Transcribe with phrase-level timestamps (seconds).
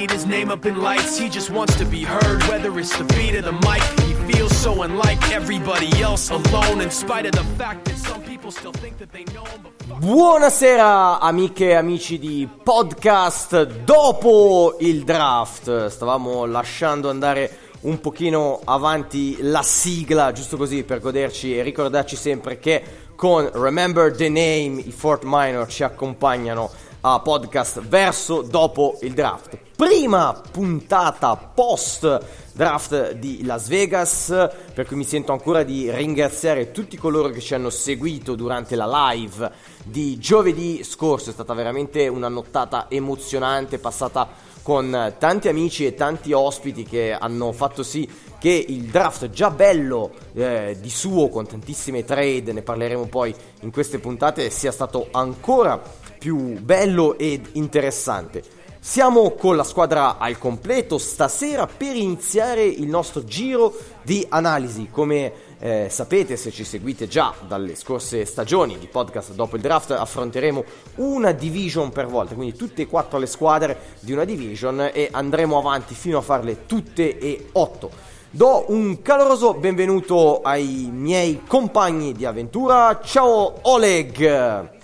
[0.00, 3.04] Need his name up in lights, he just wants to be heard, whether it's the
[3.14, 3.82] beat of the mic.
[4.04, 8.50] He feels so unlike everybody else, alone, in spite of the fact that some people
[8.50, 9.64] still think that they know him.
[9.98, 15.86] Buonasera amiche e amici di podcast dopo il draft.
[15.86, 22.58] Stavamo lasciando andare un pochino avanti la sigla, giusto così per goderci e ricordarci sempre
[22.58, 22.82] che
[23.14, 26.70] con Remember the Name i Fort Minor ci accompagnano
[27.08, 29.56] a podcast verso dopo il draft.
[29.76, 32.20] Prima puntata post
[32.52, 34.26] draft di Las Vegas,
[34.74, 39.12] per cui mi sento ancora di ringraziare tutti coloro che ci hanno seguito durante la
[39.12, 39.52] live
[39.84, 41.30] di giovedì scorso.
[41.30, 44.26] È stata veramente una nottata emozionante, passata
[44.66, 50.10] con tanti amici e tanti ospiti che hanno fatto sì che il draft già bello
[50.34, 55.80] eh, di suo con tantissime trade, ne parleremo poi in queste puntate, sia stato ancora
[56.18, 58.42] più bello ed interessante.
[58.80, 63.72] Siamo con la squadra al completo stasera per iniziare il nostro giro
[64.06, 64.88] di analisi.
[64.88, 69.90] Come eh, sapete, se ci seguite già dalle scorse stagioni di podcast dopo il draft,
[69.90, 70.64] affronteremo
[70.96, 75.58] una division per volta, quindi tutte e quattro le squadre di una division e andremo
[75.58, 77.90] avanti fino a farle tutte e otto.
[78.30, 83.00] Do un caloroso benvenuto ai miei compagni di avventura.
[83.02, 84.74] Ciao Oleg!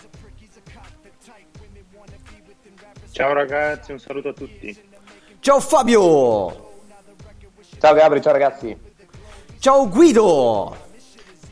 [3.12, 4.76] Ciao ragazzi, un saluto a tutti.
[5.38, 6.70] Ciao Fabio!
[7.78, 8.90] Ciao Gabri, ciao ragazzi.
[9.62, 10.76] Ciao Guido!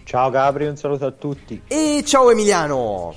[0.02, 1.62] Ciao Gabri, un saluto a tutti.
[1.68, 3.14] E ciao Emiliano!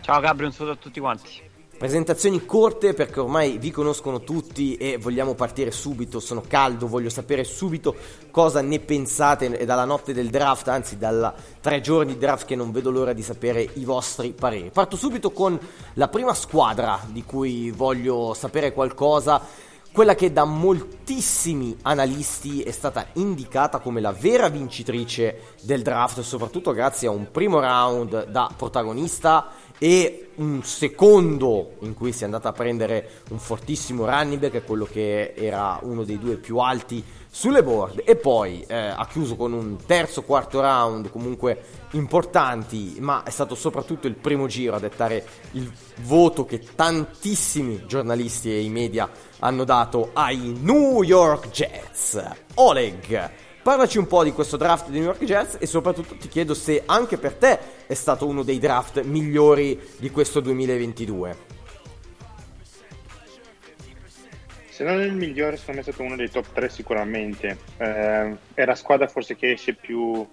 [0.00, 1.42] Ciao Gabri, un saluto a tutti quanti.
[1.76, 7.42] Presentazioni corte perché ormai vi conoscono tutti e vogliamo partire subito, sono caldo, voglio sapere
[7.42, 7.96] subito
[8.30, 12.54] cosa ne pensate è dalla notte del draft, anzi dalla tre giorni di draft che
[12.54, 14.70] non vedo l'ora di sapere i vostri pareri.
[14.72, 15.58] Parto subito con
[15.94, 23.08] la prima squadra di cui voglio sapere qualcosa, quella che da moltissimi analisti è stata
[23.14, 29.50] indicata come la vera vincitrice del draft, soprattutto grazie a un primo round da protagonista
[29.78, 34.86] e un secondo in cui si è andata a prendere un fortissimo running back, quello
[34.86, 38.02] che era uno dei due più alti sulle board.
[38.04, 43.54] E poi eh, ha chiuso con un terzo quarto round comunque importanti ma è stato
[43.54, 45.70] soprattutto il primo giro a dettare il
[46.02, 49.10] voto che tantissimi giornalisti e i media
[49.42, 52.22] hanno dato ai New York Jets
[52.54, 53.30] Oleg
[53.62, 56.82] Parlaci un po' di questo draft dei New York Jets e soprattutto ti chiedo se
[56.84, 61.36] anche per te è stato uno dei draft migliori di questo 2022.
[64.68, 67.58] Se non il migliore, secondo me è stato uno dei top 3 sicuramente.
[67.76, 70.26] Eh, è la squadra forse che esce più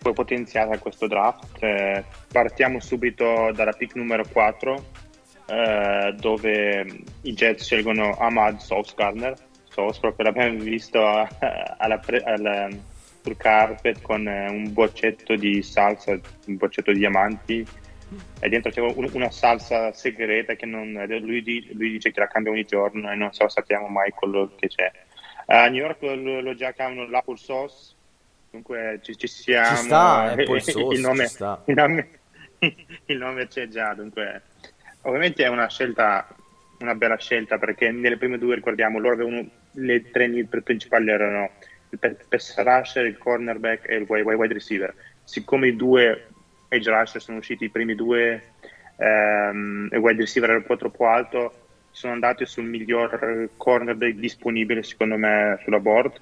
[0.00, 1.60] potenziata a questo draft.
[1.60, 4.84] Eh, partiamo subito dalla pick numero 4,
[5.48, 6.86] eh, dove
[7.22, 9.34] i Jets scelgono Ahmad Sauce Gardner.
[9.70, 12.68] Sauce proprio l'abbiamo visto alla pre- alla-
[13.22, 16.12] sul carpet con eh, un boccetto di salsa,
[16.46, 17.66] un boccetto di diamanti
[18.40, 22.28] e dentro c'è un- una salsa segreta che non, lui, di- lui dice che la
[22.28, 24.90] cambia ogni giorno e non so, sappiamo mai quello che c'è.
[25.46, 27.94] A New York lo, lo già chiamano l'apple sauce,
[28.50, 29.76] dunque ci, ci siamo.
[29.76, 31.24] Ci sta, Apple Sauce, il, nome,
[31.66, 32.08] il, nome,
[33.06, 34.42] il nome c'è già, dunque
[35.02, 36.26] ovviamente è una scelta,
[36.80, 41.50] una bella scelta perché nelle prime due ricordiamo loro avevano le tre need principali erano
[41.90, 41.98] il
[42.28, 44.94] pass rusher, il cornerback e il wide, wide receiver.
[45.24, 46.26] Siccome i due
[46.68, 48.52] edge rusher sono usciti i primi due
[48.96, 54.14] ehm, e il wide receiver era un po' troppo alto, sono andati sul miglior cornerback
[54.14, 56.20] disponibile secondo me sulla board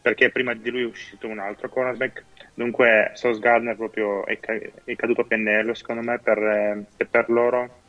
[0.00, 2.24] perché prima di lui è uscito un altro cornerback
[2.58, 7.30] Dunque, Sauce Gardner proprio è, ca- è, caduto a pennello, secondo me, per, eh, per
[7.30, 7.82] loro.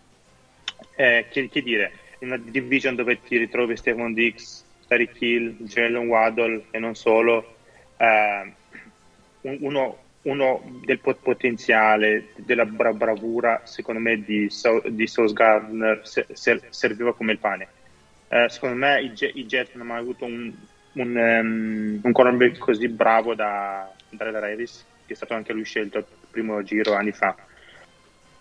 [0.95, 6.05] Eh, che, che, dire, in una division dove ti ritrovi Stephen Dix, Tariq Hill, Jalen
[6.07, 7.57] Waddle e non solo,
[7.97, 8.53] eh,
[9.41, 16.27] uno, uno, del potenziale, della bra- bravura, secondo me, di, so- di Sauce Gardner se-
[16.31, 17.69] se- serviva come il pane.
[18.27, 20.53] Eh, secondo me i, J- i Jets non hanno mai avuto un,
[20.93, 25.97] un, um, un cornerback così bravo da Darrell Revis, che è stato anche lui scelto
[25.97, 27.35] il primo giro anni fa.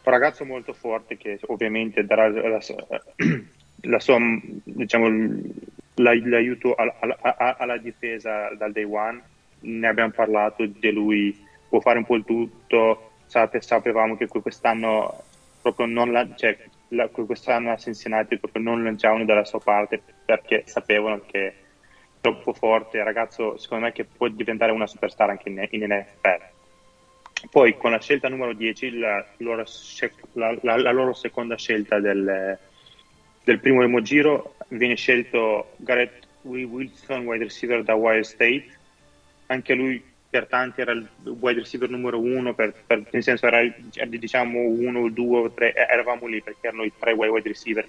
[0.03, 2.61] Un ragazzo molto forte che ovviamente darà la, la,
[4.00, 4.17] sua,
[4.65, 5.09] diciamo,
[5.94, 9.23] l'aiuto alla, alla, alla, difesa dal day one.
[9.61, 13.11] Ne abbiamo parlato di lui, può fare un po' il tutto.
[13.26, 15.25] Sapevamo che quest'anno
[15.61, 16.56] proprio non la, cioè,
[16.88, 21.55] la, quest'anno a Cincinnati proprio non lanciavano dalla sua parte perché sapevano che
[22.20, 26.56] troppo forte, ragazzo secondo me che può diventare una superstar anche in, in NFL.
[27.50, 29.65] Poi con la scelta numero 10, la loro,
[30.32, 32.59] la, la, la loro seconda scelta del,
[33.44, 38.67] del primo giro, viene scelto Garrett Wilson, wide receiver da Wild State.
[39.47, 43.61] Anche lui per tanti era il wide receiver numero uno, nel senso era
[44.06, 47.88] diciamo uno, due, tre, eravamo lì perché erano i tre wide receiver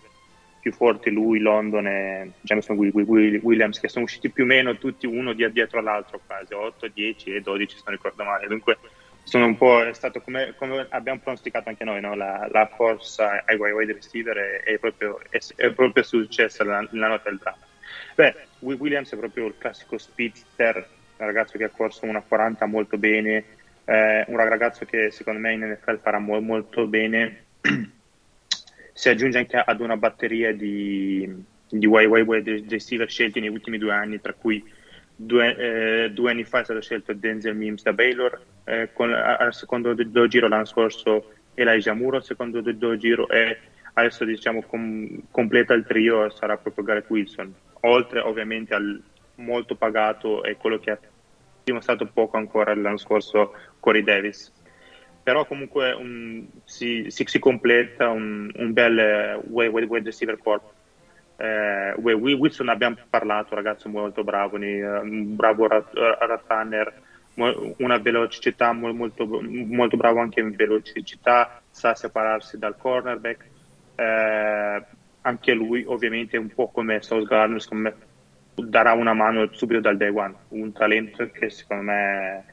[0.60, 5.34] più forti lui, London e Jameson Williams, che sono usciti più o meno tutti uno
[5.34, 8.48] dietro all'altro quasi, 8, 10 e 12 se non ricordo male.
[8.48, 8.78] Dunque
[9.24, 12.16] sono un po', è stato come, come abbiamo pronosticato anche noi, no?
[12.16, 17.08] la, la, corsa ai wide receiver è, è, proprio, è, è proprio successa la, la
[17.08, 17.68] nota del draft.
[18.16, 20.76] Beh, Williams è proprio il classico speedster,
[21.18, 23.44] un ragazzo che ha corso una 40 molto bene,
[23.86, 27.46] eh, un ragazzo che secondo me in NFL farà mo- molto bene
[29.00, 31.26] si aggiunge anche ad una batteria di,
[31.70, 34.62] di wide receiver scelti negli ultimi due anni, tra cui
[35.16, 39.54] due, eh, due anni fa è stato scelto Denzel Mims da Baylor, eh, con, al
[39.54, 43.58] secondo do giro l'anno scorso Elijah Muro al secondo do giro e
[43.94, 47.54] adesso diciamo com, completa il trio sarà proprio Garrett Wilson,
[47.84, 49.02] oltre ovviamente al
[49.36, 51.00] molto pagato e quello che ha
[51.64, 54.52] dimostrato poco ancora l'anno scorso Corey Davis
[55.30, 60.64] però comunque un, si, si, si, completa un, un bel wide, wide receiver corp.
[61.38, 65.94] Eh, Wilson abbiamo parlato, ragazzo molto bravo, un bravo rat
[66.48, 67.02] runner,
[67.36, 73.46] una velocità molto, molto bravo anche in velocità, sa separarsi dal cornerback.
[73.98, 74.84] Eh,
[75.22, 77.94] anche lui ovviamente un po' come secondo me
[78.56, 82.46] darà una mano subito dal day one, un talento che secondo me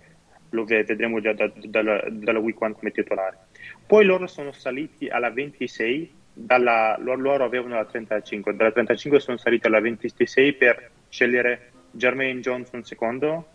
[0.51, 3.39] lo vedremo già da, da, dalla week 1 come titolare.
[3.87, 9.67] Poi loro sono saliti alla 26, dalla, loro avevano la 35, dalla 35 sono saliti
[9.67, 13.49] alla 26 per scegliere Jermaine Johnson secondo,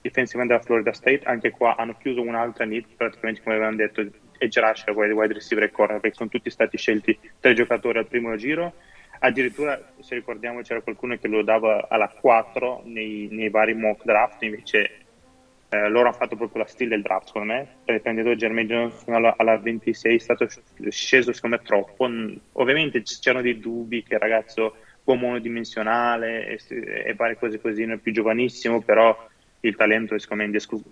[0.00, 4.04] defensive end della Florida State, anche qua hanno chiuso un'altra need, praticamente come avevano detto,
[4.38, 8.74] edge rusher, wide receiver e cornerback, sono tutti stati scelti tre giocatori al primo giro,
[9.20, 14.42] addirittura se ricordiamo c'era qualcuno che lo dava alla 4 nei, nei vari mock draft,
[14.42, 15.03] invece
[15.74, 17.68] eh, loro hanno fatto proprio la stile del draft, secondo me.
[17.84, 20.46] Per il prenditore Jermaine Johnson alla, alla, 26 è stato
[20.88, 22.08] sceso, secondo me, troppo.
[22.52, 26.60] Ovviamente c'erano dei dubbi che il ragazzo un monodimensionale e,
[27.06, 29.16] e varie cose così, non è più giovanissimo, però
[29.60, 30.84] il talento secondo me è indiscu-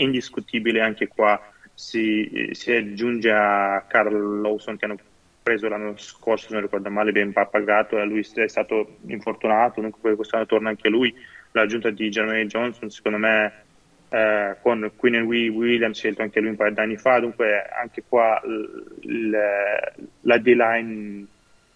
[0.00, 1.40] indiscutibile anche qua.
[1.72, 4.98] Si, si, aggiunge a Carl Lawson che hanno
[5.42, 10.14] preso l'anno scorso, se non ricordo male, ben pagato, e lui è stato infortunato, dunque
[10.14, 11.14] quest'anno torna anche lui.
[11.52, 13.64] L'aggiunta di Jermaine Johnson, secondo me,
[14.10, 18.96] eh, con Queen Williams scelto anche lui un paio d'anni fa, dunque anche qua l-
[19.02, 21.26] l- la D-line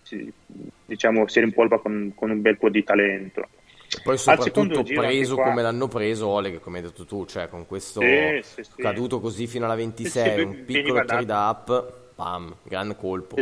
[0.02, 0.32] si,
[0.84, 3.48] diciamo, si rimpolva con, con, un bel po' di talento.
[4.02, 8.40] Poi soprattutto preso come l'hanno preso Oleg, come hai detto tu, cioè con questo sì,
[8.42, 8.82] sì, sì.
[8.82, 13.36] caduto così fino alla 26, un piccolo trade up, bam, gran colpo.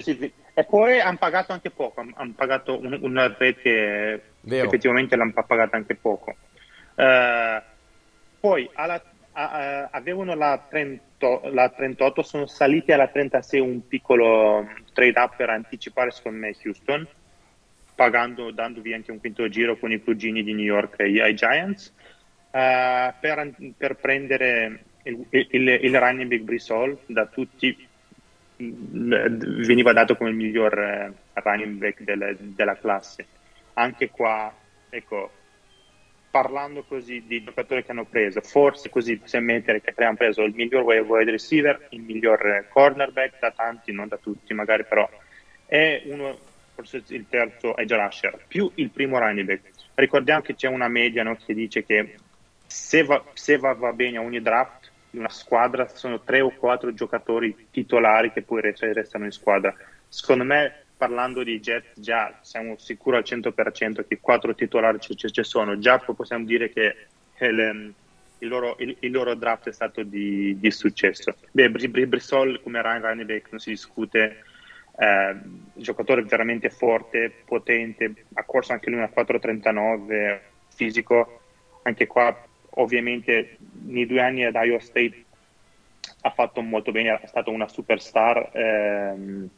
[0.54, 4.66] E poi hanno pagato anche poco, hanno pagato un, una rete che Vero.
[4.66, 6.36] effettivamente l'hanno pagata anche poco.
[6.94, 7.71] Uh,
[8.42, 9.00] poi alla,
[9.34, 15.36] a, a, avevano la, 30, la, 38, sono saliti alla 36 un piccolo trade up
[15.36, 17.06] per anticipare secondo me Houston,
[17.94, 21.94] pagando, dandovi anche un quinto giro con i cugini di New York ai, ai Giants,
[22.50, 27.90] uh, per, per, prendere il, il, il running back Brisol da tutti
[28.56, 33.24] veniva dato come il miglior eh, running back delle, della classe.
[33.74, 34.52] Anche qua,
[34.90, 35.30] ecco,
[36.32, 40.54] parlando così di giocatori che hanno preso, forse così possiamo mettere che abbiamo preso il
[40.54, 45.06] miglior wide receiver, il miglior cornerback da tanti, non da tutti magari, però
[45.66, 46.38] è uno,
[46.74, 49.68] forse il terzo edge rusher, più il primo running back.
[49.94, 52.14] Ricordiamo che c'è una media no, che dice che
[52.66, 56.50] se, va, se va, va bene a ogni draft di una squadra sono tre o
[56.56, 59.76] quattro giocatori titolari che poi restano in squadra.
[60.08, 65.42] Secondo me, parlando di Jets, già siamo sicuri al 100% che quattro titolari ci, ci
[65.42, 65.76] sono.
[65.80, 66.94] Già possiamo dire che
[67.40, 67.92] il,
[68.38, 71.34] il, loro, il, il loro, draft è stato di, di successo.
[71.50, 74.44] Beh, Brissol come Ryan Reinbeck non si discute.
[74.96, 75.36] Eh,
[75.74, 81.40] giocatore veramente forte, potente, ha corso anche lui una 4.39 fisico,
[81.82, 83.56] anche qua ovviamente
[83.86, 85.24] nei due anni ad Iowa State
[86.20, 89.50] ha fatto molto bene, è stato una superstar ehm,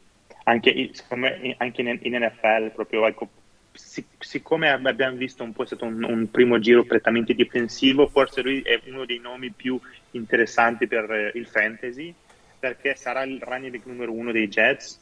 [0.45, 3.29] anche, me, anche in, in, NFL proprio ecco,
[3.71, 8.41] sic- siccome abbiamo visto un po' è stato un, un, primo giro prettamente difensivo forse
[8.41, 9.79] lui è uno dei nomi più
[10.11, 12.13] interessanti per eh, il fantasy
[12.59, 14.99] perché sarà il running numero uno dei Jets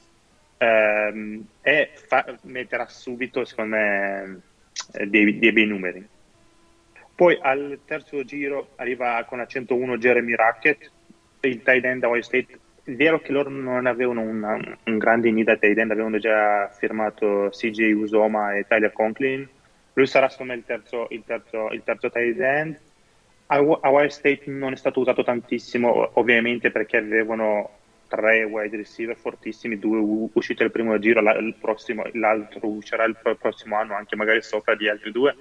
[0.58, 4.42] ehm, e fa- metterà subito secondo me
[4.94, 6.08] eh, dei, dei bei numeri
[7.16, 10.92] poi al terzo giro arriva con la 101 Jeremy Rackett,
[11.42, 12.60] il tight end da Ohio State.
[12.84, 16.68] È vero che loro non avevano una, un grande need a tight end, avevano già
[16.68, 19.48] firmato CJ Usoma e Tyler Conklin.
[19.94, 22.78] Lui sarà secondo me il terzo, il terzo, il terzo tight end.
[23.48, 27.70] A Ohio State non è stato usato tantissimo, ovviamente perché avevano
[28.08, 33.78] tre wide receiver fortissimi, due usciti al primo giro, il prossimo, l'altro uscirà il prossimo
[33.78, 35.36] anno, anche magari sopra di altri due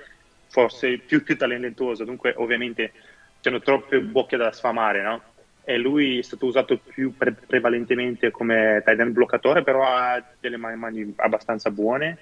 [0.53, 2.93] forse più, più talentuoso, dunque ovviamente
[3.41, 5.23] c'erano troppe bocche da sfamare, no?
[5.65, 10.57] E lui è stato usato più pre- prevalentemente come tight end bloccatore, però ha delle
[10.57, 12.19] mani, abbastanza buone.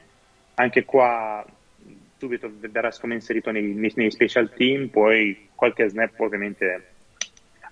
[0.55, 1.45] Anche qua
[2.19, 6.89] subito verrà come inserito nei, nei, nei, special team, poi qualche snap ovviamente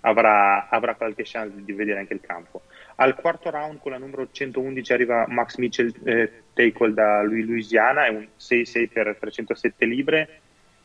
[0.00, 2.62] avrà, avrà, qualche chance di vedere anche il campo.
[2.96, 8.08] Al quarto round con la numero 111 arriva Max Mitchell eh, tackle da Louisiana, è
[8.08, 10.40] un 6-6 per 307 libre,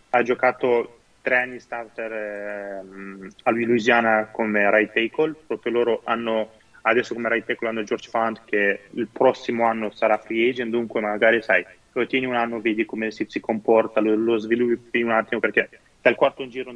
[0.10, 6.52] ha giocato tre anni starter eh, a Louisiana come right tackle, proprio loro hanno
[6.82, 11.00] adesso come right tackle hanno George Fant che il prossimo anno sarà free agent, dunque
[11.00, 15.12] magari sai, lo tieni un anno, vedi come si, si comporta, lo, lo, sviluppi un
[15.12, 15.70] attimo perché
[16.02, 16.76] dal quarto giro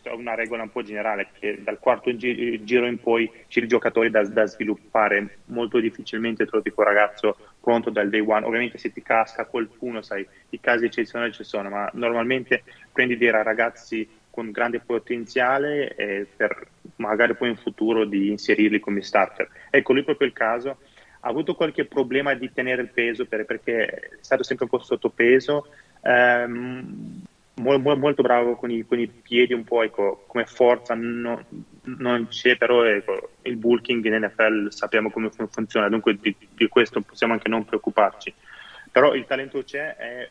[0.00, 3.68] è una regola un po' generale che dal quarto gi- giro in poi c'è il
[3.68, 8.44] giocatore da, da sviluppare molto difficilmente trovi quel ragazzo pronto dal day one.
[8.44, 13.30] Ovviamente se ti casca qualcuno, sai, i casi eccezionali ci sono, ma normalmente prendi dei
[13.30, 16.66] ragazzi con grande potenziale eh, per
[16.96, 19.48] magari poi in futuro di inserirli come starter.
[19.70, 20.78] Ecco, lì proprio il caso.
[21.24, 24.84] Ha avuto qualche problema di tenere il peso per, perché è stato sempre un po'
[24.84, 25.68] sottopeso.
[26.00, 27.22] Um,
[27.54, 31.44] molto, bravo con i, con i, piedi un po' ecco, come forza no,
[31.82, 37.00] non c'è però ecco, il bulking in NFL sappiamo come funziona dunque di, di, questo
[37.02, 38.32] possiamo anche non preoccuparci.
[38.90, 40.30] Però il talento c'è e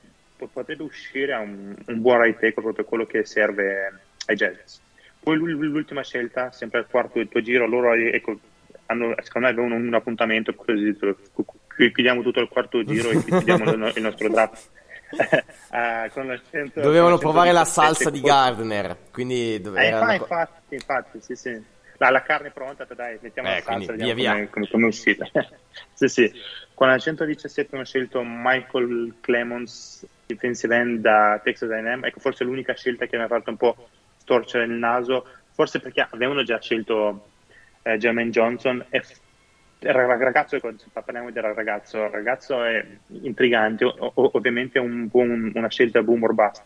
[0.52, 4.82] potrebbe uscire a un, un buon right tackle proprio quello che serve ai Jets.
[5.20, 8.40] Poi l'ultima scelta sempre al quarto tuo giro loro ecco,
[8.88, 10.98] hanno, secondo me avevano un appuntamento così
[11.76, 14.70] chiudiamo tutto il quarto giro e chiudiamo il nostro draft
[15.72, 21.64] uh, 100, Dovevano provare la salsa di Gardner, quindi eh, infatti, infatti, infatti, sì, sì.
[21.98, 24.32] La, la, carne pronta, dai, mettiamo eh, la salsa, via, via.
[24.32, 25.28] Come, come, come uscita.
[25.94, 26.32] sì, sì.
[26.74, 32.74] Con la 117 hanno scelto Michael Clemons, defensive end da Texas A&M, ecco forse l'unica
[32.74, 33.76] scelta che mi ha fatto un po'
[34.18, 37.28] storcere il naso, forse perché avevano già scelto
[37.84, 39.04] eh, Jermaine Johnson e
[39.82, 40.60] ragazzo,
[40.94, 42.86] parliamo del ragazzo, il ragazzo è
[43.22, 46.64] intrigante, ovviamente è un buon, una scelta boom or bust.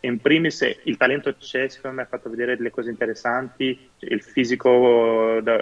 [0.00, 5.40] In primis il talento c'è, secondo me ha fatto vedere delle cose interessanti, il fisico
[5.42, 5.56] da,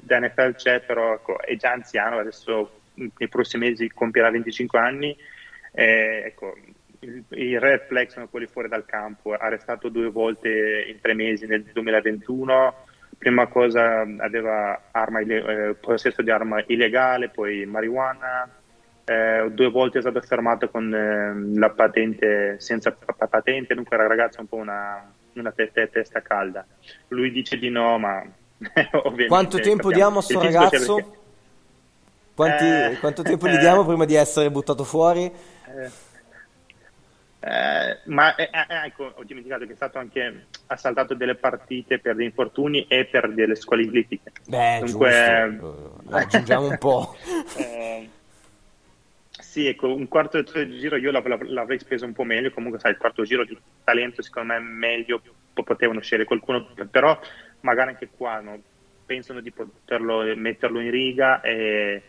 [0.00, 5.16] da NFL c'è, però ecco, è già anziano, adesso nei prossimi mesi compierà 25 anni.
[5.72, 6.56] Eh, ecco,
[7.00, 11.62] i red flag sono quelli fuori dal campo, arrestato due volte in tre mesi nel
[11.62, 12.88] 2021
[13.20, 18.48] prima cosa aveva arma, eh, possesso di arma illegale, poi marijuana,
[19.04, 22.96] eh, due volte è stato fermato con eh, la patente senza
[23.28, 26.64] patente, dunque il ragazzo è un po' una, una testa, testa calda.
[27.08, 28.24] Lui dice di no, ma
[29.02, 29.26] ovviamente...
[29.26, 30.94] Quanto tempo diamo a questo ragazzo?
[30.94, 31.18] Perché...
[32.34, 35.30] Quanti, eh, quanto tempo gli diamo prima di essere buttato fuori?
[37.40, 41.98] Eh, eh, ma eh, eh, ecco, ho dimenticato che è stato anche assaltato delle partite
[41.98, 44.32] per dei infortuni e per delle squalifiche.
[44.46, 46.00] Beh, Dunque, giusto.
[46.10, 47.16] aggiungiamo un po'.
[47.56, 48.08] Eh,
[49.30, 52.92] sì, ecco, un quarto di giro io l'av- l'avrei speso un po' meglio, comunque sai,
[52.92, 55.20] il quarto giro di talento secondo me è meglio,
[55.52, 57.18] potevano scegliere qualcuno, però
[57.60, 58.60] magari anche qua no,
[59.04, 62.02] pensano di poterlo metterlo in riga e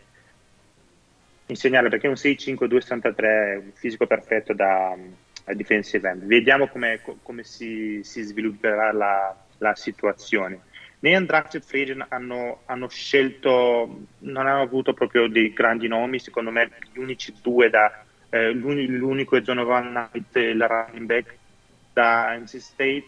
[1.46, 4.96] insegnare perché un 6-5-2-63 è un fisico perfetto da,
[5.44, 6.24] a defensive end.
[6.24, 7.00] Vediamo come,
[7.42, 10.60] si, si, svilupperà la, la situazione.
[11.00, 16.50] Nei undrafted free agent hanno, hanno, scelto, non hanno avuto proprio dei grandi nomi, secondo
[16.50, 21.36] me gli unici due da, eh, l'unico è Donovan Knight, il running back
[21.92, 23.06] da NC State,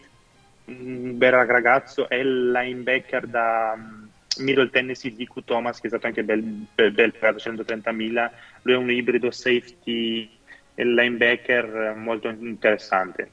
[0.65, 4.04] un bel ragazzo, è il linebacker da um,
[4.37, 8.31] Middle Tennessee Vicu Thomas, che è stato anche bel, bel, bel per 130.000,
[8.63, 10.29] lui è un ibrido safety
[10.73, 13.29] e linebacker molto interessante.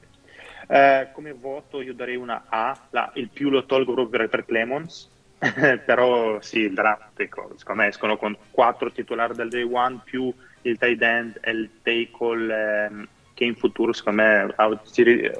[0.67, 5.09] Eh, come voto io darei una A, la, il più lo tolgo proprio per Clemons,
[5.85, 10.33] però sì, il draft, ecco, secondo me escono con quattro titolari del day one più
[10.61, 15.31] il tight end e il tackle ehm, che in futuro secondo me si,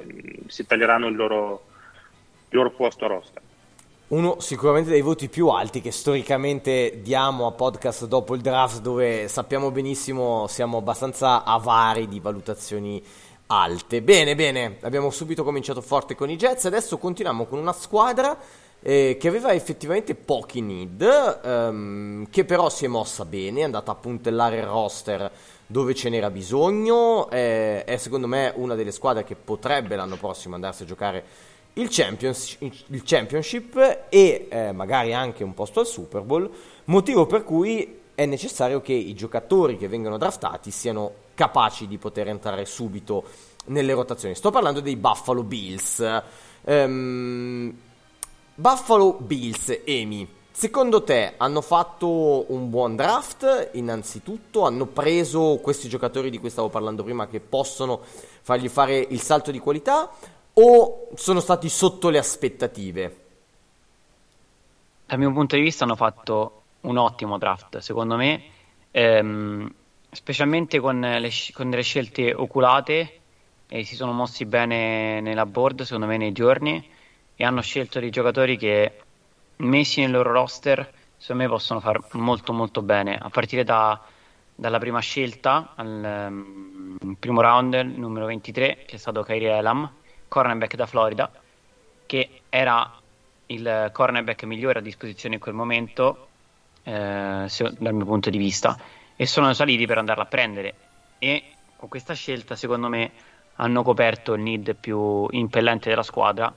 [0.46, 1.66] si taglieranno il loro,
[2.50, 3.42] il loro posto a roster.
[4.06, 9.28] Uno sicuramente dei voti più alti che storicamente diamo a podcast dopo il draft dove
[9.28, 13.02] sappiamo benissimo siamo abbastanza avari di valutazioni
[13.46, 14.02] alte.
[14.02, 18.36] Bene, bene, abbiamo subito cominciato forte con i Jets, adesso continuiamo con una squadra
[18.82, 23.92] eh, che aveva effettivamente pochi need, ehm, che però si è mossa bene, è andata
[23.92, 25.30] a puntellare il roster
[25.66, 30.56] dove ce n'era bisogno, eh, è secondo me una delle squadre che potrebbe l'anno prossimo
[30.56, 31.24] andarsi a giocare
[31.74, 36.50] il, champions, il championship e eh, magari anche un posto al Super Bowl,
[36.84, 42.28] motivo per cui è necessario che i giocatori che vengono draftati siano capaci di poter
[42.28, 43.24] entrare subito
[43.66, 44.34] nelle rotazioni.
[44.34, 46.22] Sto parlando dei Buffalo Bills.
[46.62, 47.76] Um,
[48.54, 54.62] Buffalo Bills, Emi, secondo te hanno fatto un buon draft innanzitutto?
[54.62, 58.00] Hanno preso questi giocatori di cui stavo parlando prima che possono
[58.42, 60.08] fargli fare il salto di qualità
[60.54, 63.18] o sono stati sotto le aspettative?
[65.06, 68.42] Dal mio punto di vista hanno fatto un ottimo draft, secondo me,
[68.90, 69.72] ehm,
[70.10, 73.20] specialmente con le, con le scelte oculate
[73.68, 76.90] e si sono mossi bene nella board, secondo me, nei giorni
[77.36, 79.00] e hanno scelto dei giocatori che
[79.56, 84.00] messi nel loro roster secondo me possono fare molto molto bene a partire da,
[84.54, 89.90] dalla prima scelta al um, primo round numero 23 che è stato Kyrie Elam
[90.34, 91.30] cornerback da Florida
[92.06, 92.90] che era
[93.46, 96.26] il cornerback migliore a disposizione in quel momento
[96.82, 98.76] eh, se, dal mio punto di vista
[99.14, 100.74] e sono saliti per andarla a prendere
[101.20, 101.44] e
[101.76, 103.12] con questa scelta secondo me
[103.56, 106.52] hanno coperto il need più impellente della squadra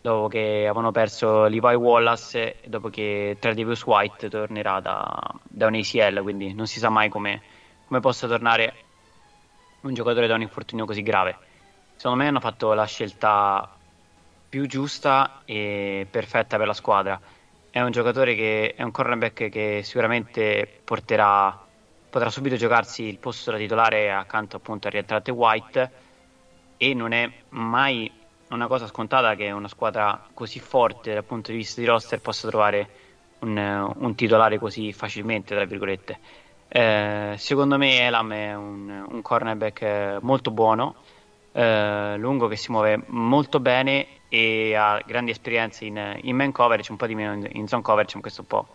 [0.00, 5.74] dopo che avevano perso Levi Wallace e dopo che Tredavious White tornerà da, da, un
[5.74, 7.40] ACL, quindi non si sa mai come,
[7.86, 8.74] come possa tornare
[9.82, 11.50] un giocatore da un infortunio così grave.
[12.02, 13.76] Secondo me hanno fatto la scelta
[14.48, 17.20] più giusta e perfetta per la squadra.
[17.70, 21.56] È un giocatore che è un cornerback che sicuramente porterà,
[22.10, 25.90] potrà subito giocarsi il posto da titolare accanto appunto a rientrante White
[26.76, 28.10] e non è mai
[28.48, 32.48] una cosa scontata che una squadra così forte dal punto di vista di roster possa
[32.48, 32.88] trovare
[33.42, 36.18] un, un titolare così facilmente, tra virgolette.
[36.66, 40.96] Eh, secondo me Elam è un, un cornerback molto buono,
[41.52, 46.90] eh, lungo che si muove molto bene e ha grandi esperienze in, in man coverage,
[46.90, 48.68] un po' di meno in, in zone coverage, ma questo è un po'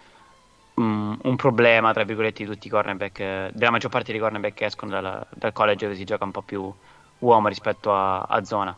[0.75, 4.65] um, un problema, tra virgolette, di tutti i cornerback, della maggior parte dei cornerback che
[4.65, 6.71] escono dal, dal college dove si gioca un po' più
[7.19, 8.77] uomo rispetto a, a zona.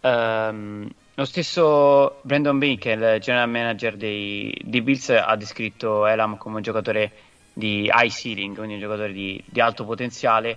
[0.00, 6.06] Um, lo stesso Brandon Bean, che è il general manager dei, dei, Bills, ha descritto
[6.06, 7.12] Elam come un giocatore
[7.52, 10.56] di high ceiling, quindi un giocatore di, di alto potenziale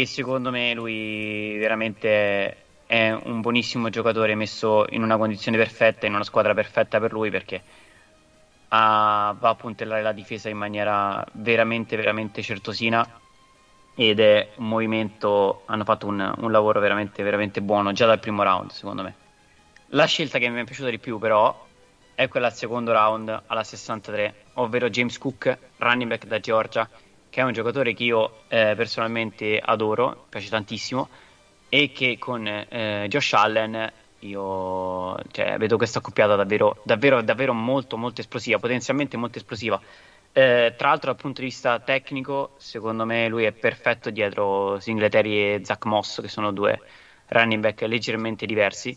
[0.00, 6.14] e secondo me lui veramente è un buonissimo giocatore messo in una condizione perfetta, in
[6.14, 7.62] una squadra perfetta per lui perché
[8.68, 13.06] ha, va a puntellare la difesa in maniera veramente, veramente certosina
[13.94, 18.42] ed è un movimento, hanno fatto un, un, lavoro veramente, veramente buono già dal primo
[18.42, 19.14] round secondo me.
[19.88, 21.66] La scelta che mi è piaciuta di più però
[22.14, 26.88] è quella al secondo round alla 63, ovvero James Cook, running back da Georgia,
[27.32, 31.08] che è un giocatore che io eh, personalmente adoro, piace tantissimo
[31.70, 37.96] e che con eh, Josh Allen io cioè, vedo questa accoppiata davvero, davvero, davvero molto,
[37.96, 39.80] molto esplosiva, potenzialmente molto esplosiva
[40.34, 45.54] eh, tra l'altro, dal punto di vista tecnico, secondo me lui è perfetto dietro Singletary
[45.54, 46.78] e Zach Moss, che sono due
[47.28, 48.96] running back leggermente diversi.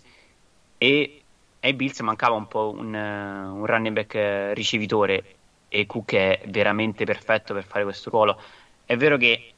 [0.78, 1.22] E
[1.62, 5.24] ai Bills mancava un po' un, un running back ricevitore
[5.68, 8.42] e Cook è veramente perfetto per fare questo ruolo.
[8.86, 9.54] È vero che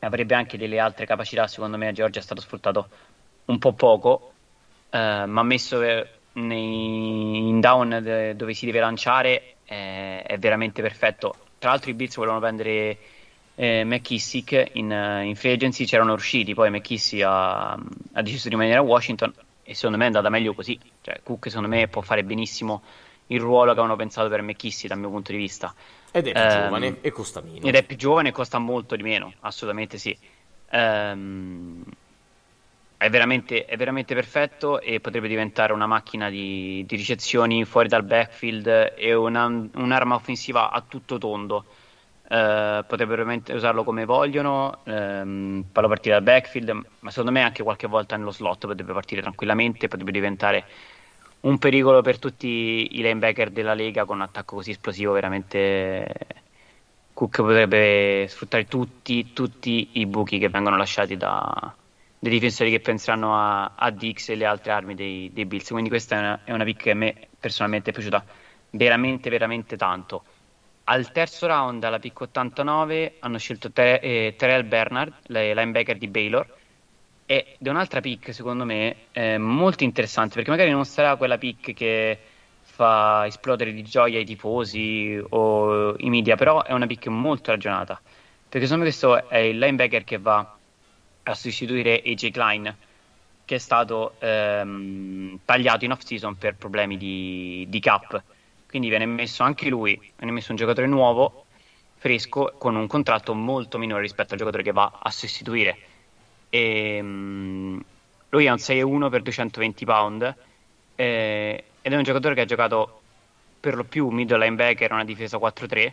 [0.00, 2.88] avrebbe anche delle altre capacità, secondo me a Georgia è stato sfruttato
[3.46, 4.32] un po' poco,
[4.90, 5.78] eh, ma messo
[6.32, 11.34] nei, in down de, dove si deve lanciare è, è veramente perfetto.
[11.58, 12.98] Tra l'altro i Bills volevano prendere
[13.54, 18.54] eh, McKissick in, eh, in, free agency c'erano usciti, poi McKissick ha, ha, deciso di
[18.54, 19.32] rimanere a Washington
[19.62, 20.78] e secondo me è andata meglio così.
[21.02, 22.82] Cioè, Cook secondo me può fare benissimo
[23.30, 25.74] il ruolo che avevano pensato per McKissick dal mio punto di vista.
[26.10, 27.66] Ed è più um, giovane e costa meno.
[27.66, 30.16] Ed è più giovane e costa molto di meno, assolutamente sì.
[30.72, 31.82] Um,
[32.96, 38.02] è, veramente, è veramente, perfetto e potrebbe diventare una macchina di, di ricezioni fuori dal
[38.04, 41.64] backfield e una, un'arma offensiva a tutto tondo.
[42.30, 47.88] Uh, potrebbero usarlo come vogliono, um, farlo partire dal backfield, ma secondo me anche qualche
[47.88, 50.64] volta nello slot potrebbe partire tranquillamente, potrebbe diventare
[51.40, 56.06] un pericolo per tutti i linebacker della Lega con un attacco così esplosivo veramente
[57.12, 61.74] Cook potrebbe sfruttare tutti, tutti i buchi che vengono lasciati da,
[62.18, 65.68] dei difensori che penseranno a, a, Dix e le altre armi dei, dei Bills.
[65.68, 68.24] Quindi questa è una, è una pick che a me personalmente è piaciuta
[68.70, 70.24] veramente veramente tanto.
[70.84, 76.56] Al terzo round alla pick 89 hanno scelto Ter- eh, Terrell Bernard linebacker di Baylor
[77.30, 81.74] ed è un'altra pick secondo me eh, molto interessante perché magari non sarà quella pick
[81.74, 82.18] che
[82.60, 88.00] fa esplodere di gioia i tifosi o i media però è una pick molto ragionata
[88.48, 90.56] perché secondo me questo è il linebacker che va
[91.22, 92.76] a sostituire AJ Klein
[93.44, 98.22] che è stato ehm, tagliato in off season per problemi di, di cap.
[98.68, 101.46] Quindi viene messo anche lui viene messo un giocatore nuovo
[101.96, 105.89] fresco con un contratto molto minore rispetto al giocatore che va a sostituire
[106.50, 107.82] e, um,
[108.30, 110.34] lui è un 6-1 per 220 pound
[110.96, 113.00] eh, ed è un giocatore che ha giocato
[113.58, 115.92] per lo più middle linebacker, una difesa 4-3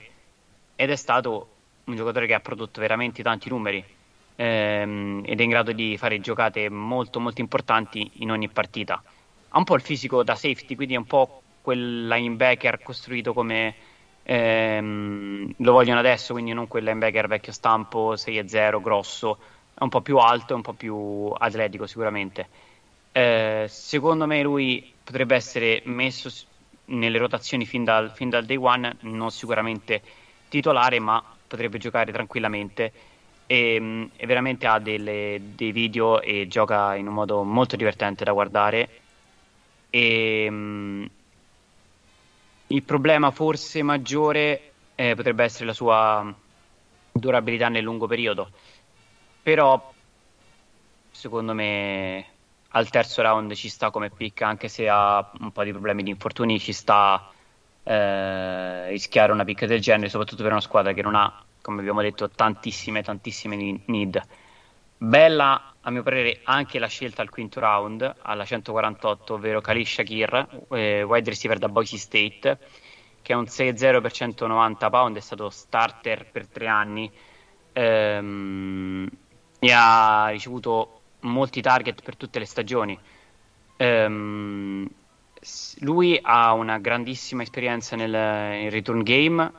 [0.75, 1.49] ed è stato
[1.85, 3.83] un giocatore che ha prodotto veramente tanti numeri
[4.35, 9.01] ehm, ed è in grado di fare giocate molto molto importanti in ogni partita.
[9.49, 13.73] Ha un po' il fisico da safety, quindi è un po' quel linebacker costruito come
[14.23, 19.37] ehm, lo vogliono adesso, quindi non quel linebacker vecchio stampo 6-0 grosso
[19.77, 22.47] è un po' più alto e un po' più atletico sicuramente.
[23.11, 26.31] Eh, secondo me lui potrebbe essere messo
[26.85, 30.01] nelle rotazioni fin dal, fin dal, day one, non sicuramente
[30.49, 32.91] titolare, ma potrebbe giocare tranquillamente.
[33.45, 38.31] E, e veramente ha delle, dei video e gioca in un modo molto divertente da
[38.31, 38.89] guardare.
[39.91, 41.09] E, um,
[42.69, 46.33] il problema forse maggiore eh, potrebbe essere la sua
[47.11, 48.49] durabilità nel lungo periodo
[49.47, 49.93] però
[51.09, 52.25] secondo me
[52.71, 56.09] al terzo round ci sta come pick anche se ha un po' di problemi di
[56.09, 57.31] infortuni ci sta
[57.81, 62.01] eh, rischiare una pick del genere soprattutto per una squadra che non ha come abbiamo
[62.01, 64.21] detto tantissime tantissime need.
[64.97, 70.65] Bella a mio parere anche la scelta al quinto round alla 148 ovvero Khalil Shakir
[70.71, 72.57] eh, wide receiver da Boise State
[73.21, 77.09] che è un 6-0 per 190 pound è stato starter per tre anni.
[77.71, 79.07] Ehm,
[79.59, 82.97] e ha ricevuto molti target per tutte le stagioni.
[83.77, 84.87] Um,
[85.79, 89.51] lui ha una grandissima esperienza nel, nel return game,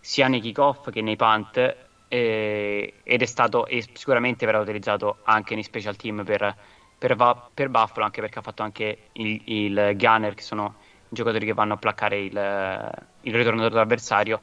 [0.00, 1.76] sia nei kickoff che nei punt,
[2.08, 6.56] eh, ed è stato e sicuramente verrà utilizzato anche nei special team per,
[6.98, 7.16] per,
[7.54, 10.74] per Buffalo, anche perché ha fatto anche il, il gunner, che sono
[11.08, 14.40] i giocatori che vanno a placcare il, il ritorno dell'avversario.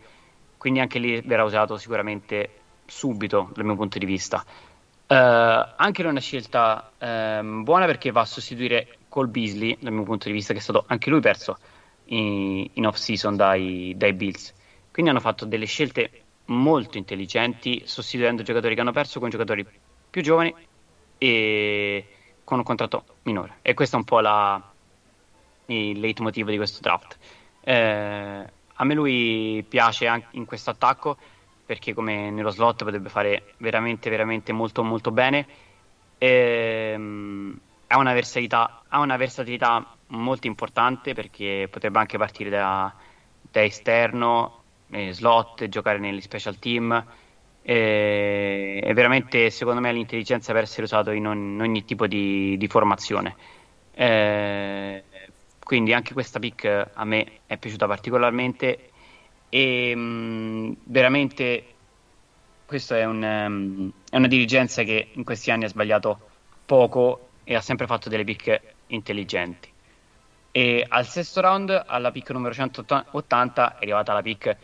[0.58, 2.52] Quindi anche lì verrà usato sicuramente
[2.86, 4.43] subito dal mio punto di vista.
[5.08, 5.13] Uh,
[5.78, 10.04] anche lui è una scelta um, buona perché va a sostituire Cole Beasley, dal mio
[10.04, 11.58] punto di vista, che è stato anche lui perso
[12.06, 14.54] in, in off-season dai, dai, Bills.
[14.91, 19.65] Quindi hanno fatto delle scelte molto intelligenti, sostituendo giocatori che hanno perso con giocatori
[20.10, 20.54] più giovani
[21.17, 22.08] e
[22.43, 23.60] con un contratto minore.
[23.62, 24.62] E questo è un po' la,
[25.67, 27.17] il leitmotiv di questo draft.
[27.62, 28.46] Eh,
[28.80, 31.17] a me lui piace anche in questo attacco
[31.67, 35.45] perché come nello slot potrebbe fare veramente veramente molto molto bene.
[36.17, 42.95] E, um, ha, una versatilità, ha una versatilità molto importante perché potrebbe anche partire da,
[43.41, 47.06] da esterno eh, slot, giocare negli special team.
[47.62, 52.56] E, è veramente secondo me l'intelligenza per essere usato in, on, in ogni tipo di,
[52.58, 53.36] di formazione.
[53.93, 55.03] Eh,
[55.62, 58.91] quindi anche questa pick a me è piaciuta particolarmente
[59.50, 61.66] e mh, mm, veramente
[62.66, 66.20] questa è, un, um, è, una dirigenza che in questi anni ha sbagliato
[66.66, 69.72] poco e ha sempre fatto delle pick intelligenti.
[70.52, 74.58] E al sesto round, alla pick numero 180, è arrivata la pick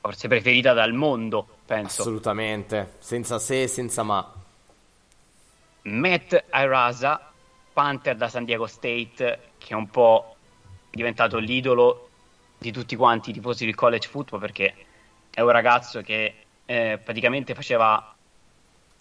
[0.00, 2.02] forse preferita dal mondo, penso.
[2.02, 4.32] Assolutamente, senza se e senza ma.
[5.82, 7.32] Matt Irasa,
[7.72, 10.36] Panther da San Diego State, che è un po'
[10.90, 12.10] diventato l'idolo
[12.62, 14.74] di tutti quanti i tifosi del college football perché
[15.30, 18.14] è un ragazzo che eh, praticamente faceva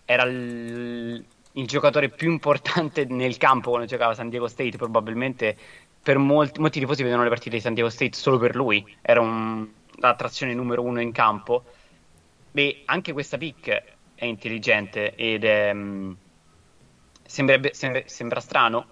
[0.06, 5.58] era il, il, giocatore più importante nel campo quando giocava San Diego State, probabilmente
[6.04, 9.22] per molti, molti tifosi vedono le partite di San Diego State solo per lui, era
[9.22, 11.64] un, l'attrazione numero uno in campo.
[12.52, 13.84] Beh, anche questa pick
[14.16, 16.18] è intelligente ed è, mh,
[17.24, 18.88] sembra, sembra strano,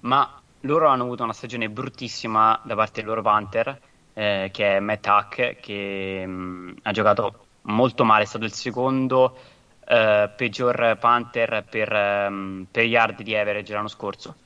[0.00, 3.80] ma loro hanno avuto una stagione bruttissima da parte del loro Panther,
[4.18, 9.36] eh, che è Matt Hack, che mh, ha giocato molto male, è stato il secondo
[9.86, 14.36] eh, peggior Panther per, um, per yard di average l'anno scorso.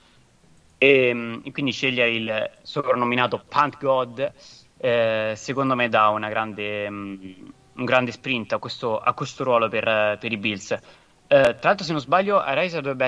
[0.76, 4.33] E, mh, quindi scegliere il soprannominato Punt God,
[4.78, 10.18] eh, secondo me dà grande, mh, un grande sprint a questo, a questo ruolo per,
[10.18, 10.70] per i Bills.
[10.72, 10.78] Uh,
[11.28, 13.04] tra l'altro, se non sbaglio, Arisa dovrebbe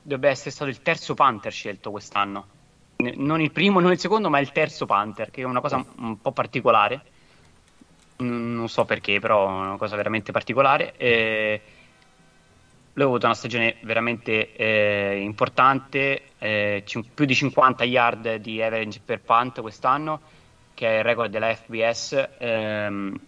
[0.00, 2.53] dovrebbe essere stato il terzo Panther scelto quest'anno
[3.16, 6.20] non il primo, non il secondo, ma il terzo Panther, che è una cosa un
[6.20, 7.02] po' particolare.
[8.16, 10.94] Non so perché, però è una cosa veramente particolare.
[10.96, 11.60] Eh,
[12.92, 19.00] lui ha avuto una stagione veramente eh, importante, eh, più di 50 yard di average
[19.04, 20.20] per punt quest'anno,
[20.74, 22.28] che è il record della FBS.
[22.38, 23.20] Ehm,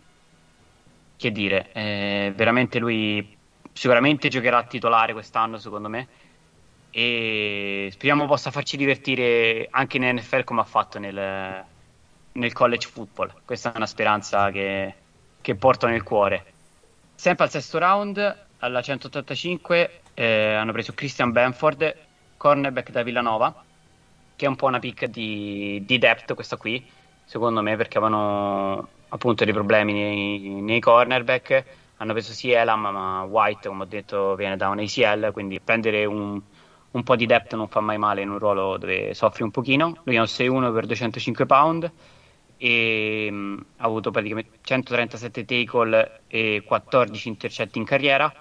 [1.17, 3.37] che dire, eh, veramente lui
[3.73, 6.07] sicuramente giocherà titolare quest'anno, secondo me
[6.99, 11.63] e speriamo possa farci divertire anche in NFL come ha fatto nel,
[12.33, 13.31] nel college football.
[13.45, 14.95] Questa è una speranza che,
[15.43, 16.55] che, porto nel cuore.
[17.15, 21.95] Sempre al sesto round, alla 185, eh, hanno preso Christian Benford,
[22.39, 23.63] cornerback da Villanova,
[24.35, 26.83] che è un po' una pick di, di depth questa qui,
[27.27, 31.65] secondo me, perché avevano appunto dei problemi nei, nei cornerback.
[31.99, 36.07] Hanno preso sia Elam, ma White, come ho detto, viene da un ACL, quindi prendere
[36.07, 36.41] un
[36.97, 39.97] un po' di depth non fa mai male in un ruolo dove soffri un pochino.
[40.05, 41.93] Lui è un 6-1 per 205 pound
[42.57, 48.33] e mh, mm, ha avuto praticamente 137 tackle e 14 intercetti in carriera.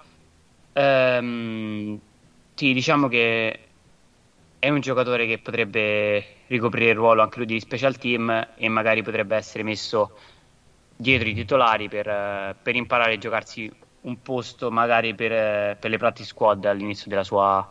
[0.72, 2.00] Ehm,
[2.54, 3.60] sì, diciamo che
[4.58, 9.02] è un giocatore che potrebbe ricoprire il ruolo anche lui di special team e magari
[9.02, 10.12] potrebbe essere messo
[10.96, 13.70] dietro i titolari per, per imparare a giocarsi
[14.02, 17.68] un posto magari per, per le practice squad all'inizio della sua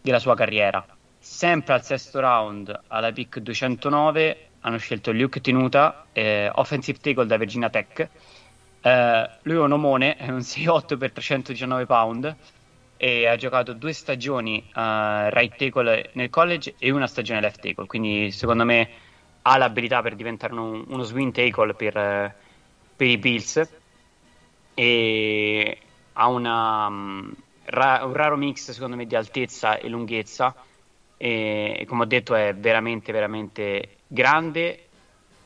[0.00, 0.84] della sua carriera.
[1.18, 7.36] Sempre al sesto round, alla pick 209, hanno scelto Luke Tenuta, eh, offensive tackle da
[7.36, 8.08] Virginia Tech.
[8.80, 12.36] Eh, lui è un omone, è un 6'8 per 319 pound
[12.96, 17.86] e ha giocato due stagioni uh, right tackle nel college e una stagione left tackle,
[17.86, 18.90] quindi secondo me
[19.40, 22.34] ha l'abilità per diventare un, uno swing tackle per,
[22.96, 23.68] per i Bills
[24.74, 25.78] e
[26.12, 26.86] ha una...
[26.86, 27.34] Um,
[27.70, 30.54] ra- un raro mix secondo me di altezza e lunghezza.
[31.16, 34.86] E, e, come ho detto è veramente veramente grande.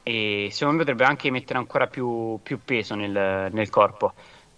[0.03, 4.13] E secondo me potrebbe anche mettere ancora più, più peso nel, nel, corpo.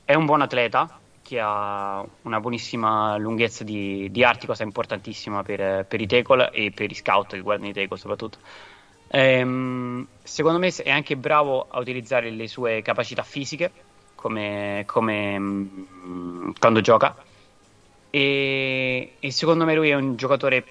[0.04, 5.84] È un buon atleta che ha una buonissima lunghezza di, di arti cosa importantissima per,
[5.86, 8.38] per, i tackle e per i scout che guardano i tackle soprattutto.
[9.08, 13.70] Ehm, secondo me è anche bravo a utilizzare le sue capacità fisiche
[14.16, 17.14] come, come mh, mm, quando gioca
[18.10, 20.64] e, e, secondo me lui è un giocatore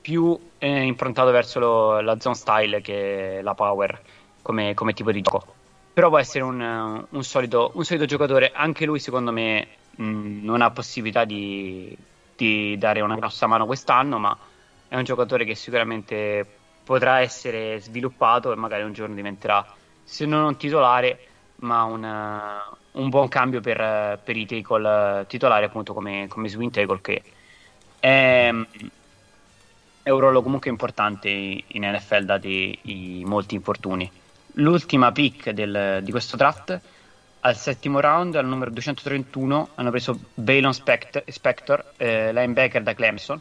[0.00, 4.00] più eh, improntato verso lo, la zone style che la power
[4.42, 5.54] come, come, tipo di gioco.
[5.92, 10.62] Però può essere un, un, solido, un solido, giocatore, anche lui secondo me mh, non
[10.62, 11.96] ha possibilità di,
[12.36, 14.36] di dare una grossa mano quest'anno, ma
[14.88, 16.46] è un giocatore che sicuramente
[16.84, 19.66] potrà essere sviluppato e magari un giorno diventerà,
[20.02, 21.18] se non un titolare,
[21.56, 22.04] ma un,
[22.98, 27.22] un buon cambio per, per i tackle titolari appunto come, come swing tackle che
[27.98, 28.52] è,
[30.02, 34.10] è, un ruolo comunque importante in NFL dati i molti infortuni.
[34.54, 36.80] L'ultima pick del, di questo draft
[37.40, 43.40] al settimo round al numero 231 hanno preso Balon Spect- Spector eh, linebacker da Clemson.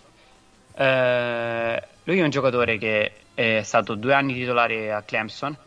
[0.75, 5.57] Eh, lui è un giocatore che è stato due anni titolare a Clemson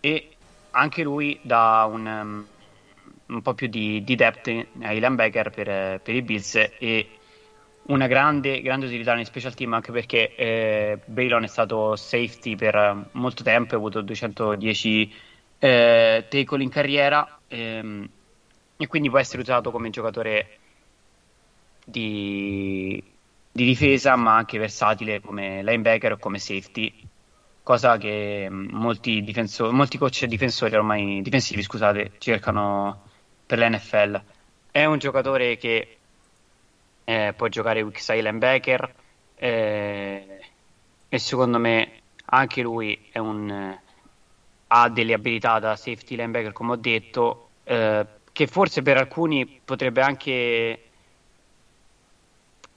[0.00, 0.28] e
[0.72, 2.46] anche lui da un, um,
[3.26, 7.08] un po' più di, di depth ai linebacker per, per, i Bills e
[7.86, 13.08] una grande, grande utilità nei special team anche perché eh, Baylon è stato safety per
[13.12, 15.14] molto tempo, ha avuto 210
[15.58, 18.08] eh, tackle in carriera ehm,
[18.76, 20.58] e quindi può essere usato come giocatore
[21.84, 23.02] di,
[23.52, 26.92] di difesa ma anche versatile come linebacker o come safety
[27.62, 29.24] cosa che molti,
[29.70, 33.12] molti coach difensori ormai difensivi scusate cercano
[33.46, 34.20] per l'NFL.
[34.70, 35.96] È un giocatore che
[37.04, 38.94] eh, può giocare side linebacker
[39.36, 40.40] eh,
[41.08, 43.78] e secondo me anche lui un,
[44.66, 50.00] ha delle abilità da safety linebacker come ho detto eh, che forse per alcuni potrebbe
[50.00, 50.78] anche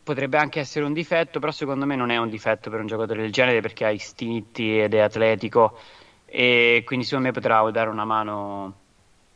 [0.04, 3.24] potrebbe anche essere un difetto, però secondo me non è un difetto per un giocatore
[3.24, 5.78] del genere perché ha istinti ed è atletico
[6.26, 8.74] e quindi secondo me potrà dare una mano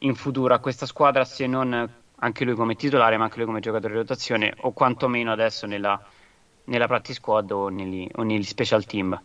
[0.04, 3.60] in futuro a questa squadra se non anche lui come titolare ma anche lui come
[3.60, 6.00] giocatore di rotazione o quantomeno adesso nella,
[6.66, 9.20] nella practice squad o negli, o negli special team.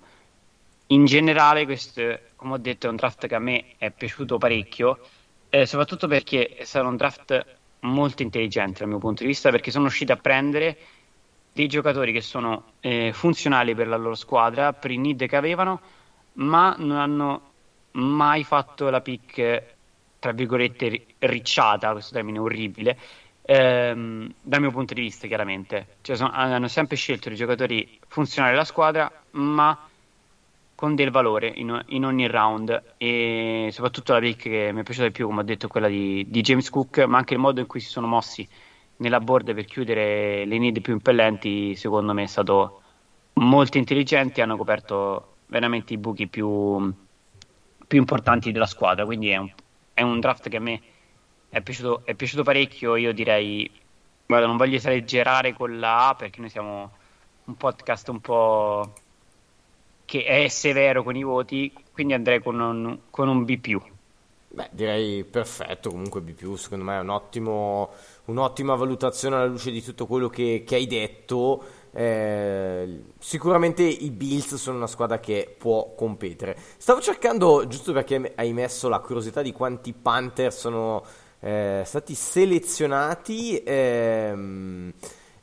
[0.89, 5.01] In generale questo, come ho detto, è un draft che a me è piaciuto parecchio,
[5.49, 7.45] eh, soprattutto perché è stato un draft
[7.81, 10.77] molto intelligente dal mio punto di vista perché sono usciti a prendere
[11.53, 15.81] dei giocatori che sono eh, funzionali per la loro squadra, per i need che avevano,
[16.35, 17.51] ma non hanno
[17.93, 19.76] mai fatto la pick,
[20.27, 22.99] tra virgolette, ricciata, questo termine orribile,
[23.43, 25.99] ehm, dal mio punto di vista chiaramente.
[26.03, 29.89] Cioè, sono, hanno sempre scelto dei giocatori funzionali alla squadra, ma
[30.75, 35.07] con del valore in, in, ogni round e soprattutto la pick che mi è piaciuta
[35.07, 37.67] di più, come ho detto, quella di, di James Cook, ma anche il modo in
[37.67, 38.47] cui si sono mossi
[38.97, 42.83] nella board per chiudere le need più impellenti, secondo me è stato
[43.35, 44.43] molto intelligente.
[44.43, 46.93] Hanno coperto veramente i buchi più,
[47.87, 49.05] più importanti della squadra.
[49.05, 49.51] Quindi è un,
[49.97, 50.81] è un, draft che a me
[51.49, 52.97] è piaciuto, è piaciuto parecchio.
[52.97, 53.71] Io direi,
[54.27, 56.93] guarda, non voglio esagerare con la A perché noi siamo
[57.45, 58.93] un podcast un po'
[60.05, 63.81] che è severo con i voti, quindi andrei con un, con un B.
[64.49, 65.89] Beh, direi perfetto.
[65.89, 67.91] Comunque, B, secondo me è un ottimo,
[68.27, 71.76] un'ottima valutazione alla luce di tutto quello che, che hai detto.
[71.97, 76.55] Eh, sicuramente i Bills sono una squadra che può competere.
[76.77, 81.03] Stavo cercando, giusto perché hai messo la curiosità di quanti Panther sono
[81.41, 84.93] eh, stati selezionati, ehm,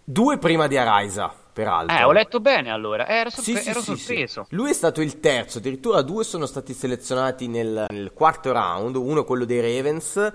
[0.04, 1.98] due prima di Araiza peraltro.
[1.98, 4.46] Eh, ho letto bene allora, eh, ero, sorpre- sì, ero sì, sorpreso.
[4.50, 9.22] Lui è stato il terzo, addirittura due sono stati selezionati nel, nel quarto round, uno
[9.22, 10.32] è quello dei Ravens,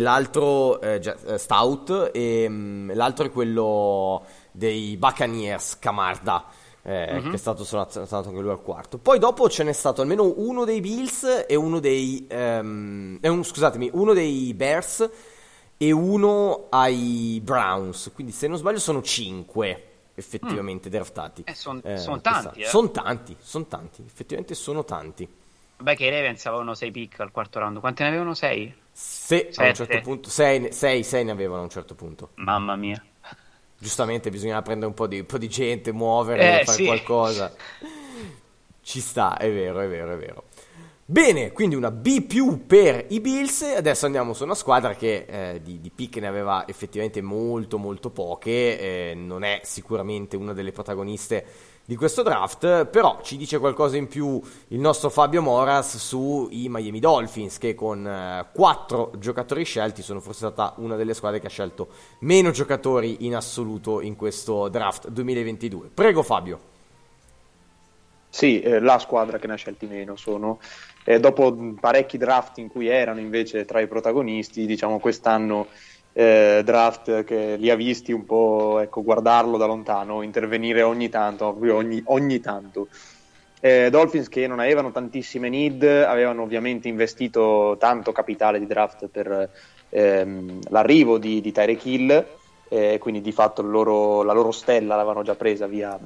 [0.00, 1.00] l'altro eh,
[1.36, 6.44] Stout e um, l'altro è quello dei Buccaneers, Camarda.
[6.86, 7.30] Eh, mm-hmm.
[7.30, 8.98] che è stato selezionato anche lui al quarto.
[8.98, 13.42] Poi dopo ce n'è stato almeno uno dei Bills e uno dei um, eh, un,
[13.42, 15.10] scusatemi, uno dei Bears
[15.78, 18.10] e uno ai Browns.
[18.14, 20.92] Quindi se non sbaglio sono cinque effettivamente mm.
[20.92, 21.42] draftati.
[21.46, 22.60] Eh, sono eh, son tanti.
[22.60, 22.66] Eh.
[22.66, 25.26] Sono tanti, sono tanti, effettivamente sono tanti.
[25.76, 27.80] Beh, che i Ravens avevano 6 pick al quarto round.
[27.80, 28.34] Quanti ne avevano?
[28.34, 28.74] 6?
[28.92, 30.70] Se, a un certo punto, 6
[31.24, 32.30] ne avevano a un certo punto.
[32.34, 33.02] Mamma mia.
[33.78, 36.84] Giustamente bisognava prendere un po' di, un po di gente, muovere, eh, fare sì.
[36.84, 37.54] qualcosa.
[38.82, 40.44] Ci sta, è vero, è vero, è vero.
[41.06, 43.60] Bene, quindi una B più per i Bills.
[43.60, 48.08] Adesso andiamo su una squadra che eh, di, di pick ne aveva effettivamente molto, molto
[48.08, 49.10] poche.
[49.10, 51.44] Eh, non è sicuramente una delle protagoniste
[51.86, 56.98] di questo draft, però ci dice qualcosa in più il nostro Fabio Moras sui Miami
[56.98, 61.50] Dolphins, che con eh, quattro giocatori scelti sono forse stata una delle squadre che ha
[61.50, 61.88] scelto
[62.20, 65.90] meno giocatori in assoluto in questo draft 2022.
[65.92, 66.72] Prego Fabio.
[68.30, 70.58] Sì, eh, la squadra che ne ha scelti meno sono.
[71.04, 75.66] Eh, dopo parecchi draft in cui erano invece tra i protagonisti, diciamo quest'anno
[76.14, 81.56] eh, draft che li ha visti un po' ecco, guardarlo da lontano, intervenire ogni tanto,
[81.60, 82.88] ogni, ogni tanto.
[83.60, 89.50] Eh, Dolphins che non avevano tantissime need, avevano ovviamente investito tanto capitale di draft per
[89.88, 92.26] ehm, l'arrivo di, di Tyreek Hill,
[92.68, 95.98] eh, quindi di fatto loro, la loro stella l'avevano già presa via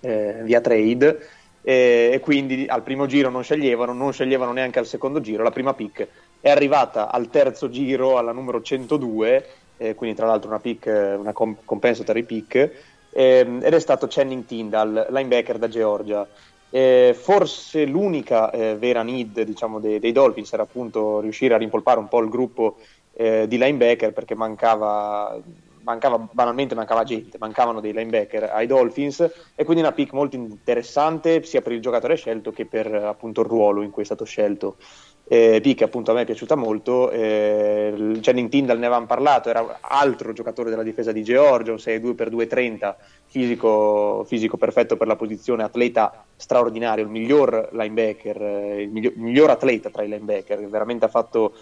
[0.00, 1.20] eh, via trade
[1.62, 5.50] e, e, quindi al primo giro non sceglievano, non sceglievano neanche al secondo giro, la
[5.50, 6.08] prima pick
[6.42, 11.32] è arrivata al terzo giro alla numero 102, eh, quindi tra l'altro una pick, una
[11.32, 12.70] comp- compensatory pick,
[13.10, 16.26] eh, ed è stato Channing Tyndall, linebacker da Georgia.
[16.68, 22.00] Eh, forse l'unica eh, vera need diciamo, dei, dei, Dolphins era appunto riuscire a rimpolpare
[22.00, 22.78] un po' il gruppo
[23.12, 25.38] eh, di linebacker perché mancava
[25.82, 29.20] mancava, banalmente mancava gente, mancavano dei linebacker ai Dolphins
[29.54, 33.46] e quindi una pick molto interessante sia per il giocatore scelto che per appunto il
[33.48, 34.76] ruolo in cui è stato scelto.
[35.24, 39.78] Eh, pick appunto a me è piaciuta molto, eh, Channing Tyndall ne avevamo parlato, era
[39.80, 46.24] altro giocatore della difesa di Georgia, un 6'2x2'30, fisico, fisico perfetto per la posizione, atleta
[46.36, 51.54] straordinario, il miglior linebacker, eh, il miglior, miglior atleta tra i linebacker, veramente ha fatto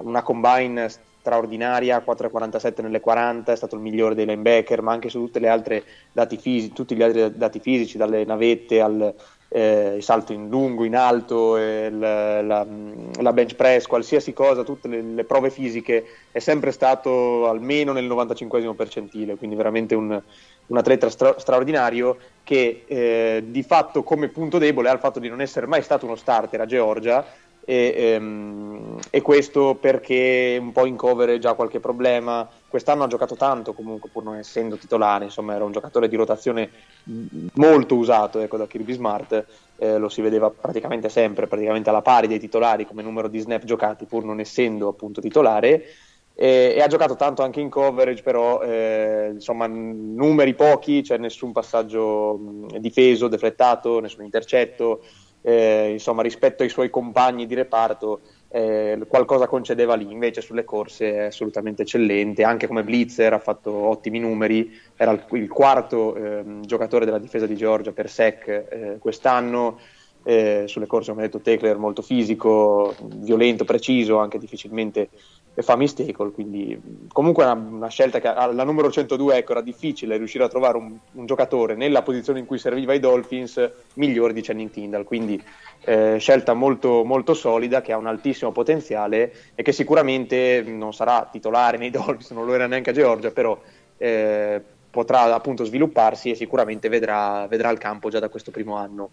[0.00, 0.88] una combine
[1.22, 5.30] straordinaria, 4,47 nelle 40, è stato il migliore dei linebacker, ma anche su
[6.36, 9.14] fisici, tutti gli altri dati fisici, dalle navette al
[9.48, 12.66] eh, salto in lungo, in alto, eh, la, la,
[13.20, 18.06] la, bench press, qualsiasi cosa, tutte le, le, prove fisiche, è sempre stato almeno nel
[18.06, 20.20] 95 percentile, quindi veramente un,
[20.66, 25.28] un atleta stra- straordinario che eh, di fatto come punto debole ha il fatto di
[25.28, 27.24] non essere mai stato uno starter a Georgia,
[27.64, 32.48] e, ehm, e, questo perché un po' in coverage ha qualche problema.
[32.66, 36.70] Quest'anno ha giocato tanto comunque pur non essendo titolare, insomma era un giocatore di rotazione
[37.54, 39.46] molto usato ecco, da Kirby Smart,
[39.76, 43.64] eh, lo si vedeva praticamente sempre, praticamente alla pari dei titolari come numero di snap
[43.64, 45.84] giocati pur non essendo appunto titolare.
[46.34, 51.52] E, e ha giocato tanto anche in coverage, però eh, insomma numeri pochi, c'è nessun
[51.52, 55.02] passaggio mh, difeso, deflettato, nessun intercetto,
[55.42, 61.14] eh, insomma rispetto ai suoi compagni di reparto eh, qualcosa concedeva lì, invece sulle corse
[61.14, 67.06] è assolutamente eccellente, anche come blitzer ha fatto ottimi numeri, era il, quarto eh, giocatore
[67.06, 69.78] della difesa di Georgia per sec eh, quest'anno,
[70.24, 75.08] eh, sulle corse come detto Tecler molto fisico, violento, preciso, anche difficilmente
[75.54, 76.80] fa mistake, quindi
[77.12, 80.96] comunque una, una scelta che alla numero 102 ecco, era difficile riuscire a trovare un,
[81.12, 85.42] un, giocatore nella posizione in cui serviva i Dolphins migliore di Channing Tyndall, quindi
[85.84, 91.28] eh, scelta molto, molto solida che ha un altissimo potenziale e che sicuramente non sarà
[91.30, 93.58] titolare nei Dolphins, non lo era neanche a Georgia, però
[93.98, 99.10] eh, potrà appunto svilupparsi e sicuramente vedrà, vedrà il campo già da questo primo anno.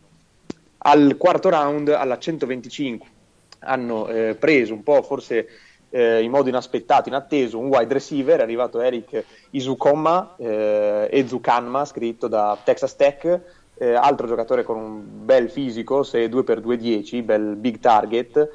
[0.82, 3.07] Al quarto round, alla 125,
[3.59, 5.47] hanno eh, preso un po' forse
[5.89, 12.27] eh, in modo inaspettato, inatteso, un wide receiver, è arrivato Eric Izukoma, eh, Ezukanma, scritto
[12.27, 13.41] da Texas Tech,
[13.77, 18.49] eh, altro giocatore con un bel fisico, 2x2-10, bel big target.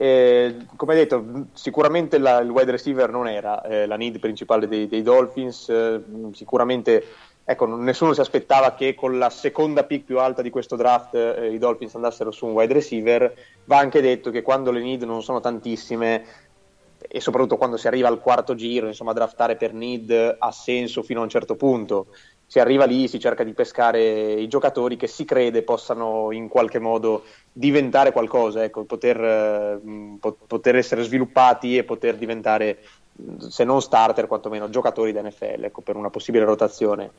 [0.00, 4.86] Eh, come detto, sicuramente la, il wide receiver non era eh, la need principale dei,
[4.86, 6.00] dei Dolphins, eh,
[6.32, 7.04] sicuramente
[7.50, 11.50] ecco, nessuno si aspettava che con la seconda pick più alta di questo draft eh,
[11.50, 13.34] i Dolphins andassero su un wide receiver.
[13.64, 16.24] Va anche detto che quando le need non sono tantissime,
[16.98, 21.20] e soprattutto quando si arriva al quarto giro, insomma, draftare per need ha senso fino
[21.20, 22.08] a un certo punto.
[22.44, 26.78] Si arriva lì, si cerca di pescare i giocatori che si crede possano in qualche
[26.78, 29.80] modo diventare qualcosa, ecco, poter, eh,
[30.46, 32.78] poter, essere sviluppati e poter diventare,
[33.38, 37.12] se non starter, quantomeno giocatori da NFL, ecco, per una possibile rotazione.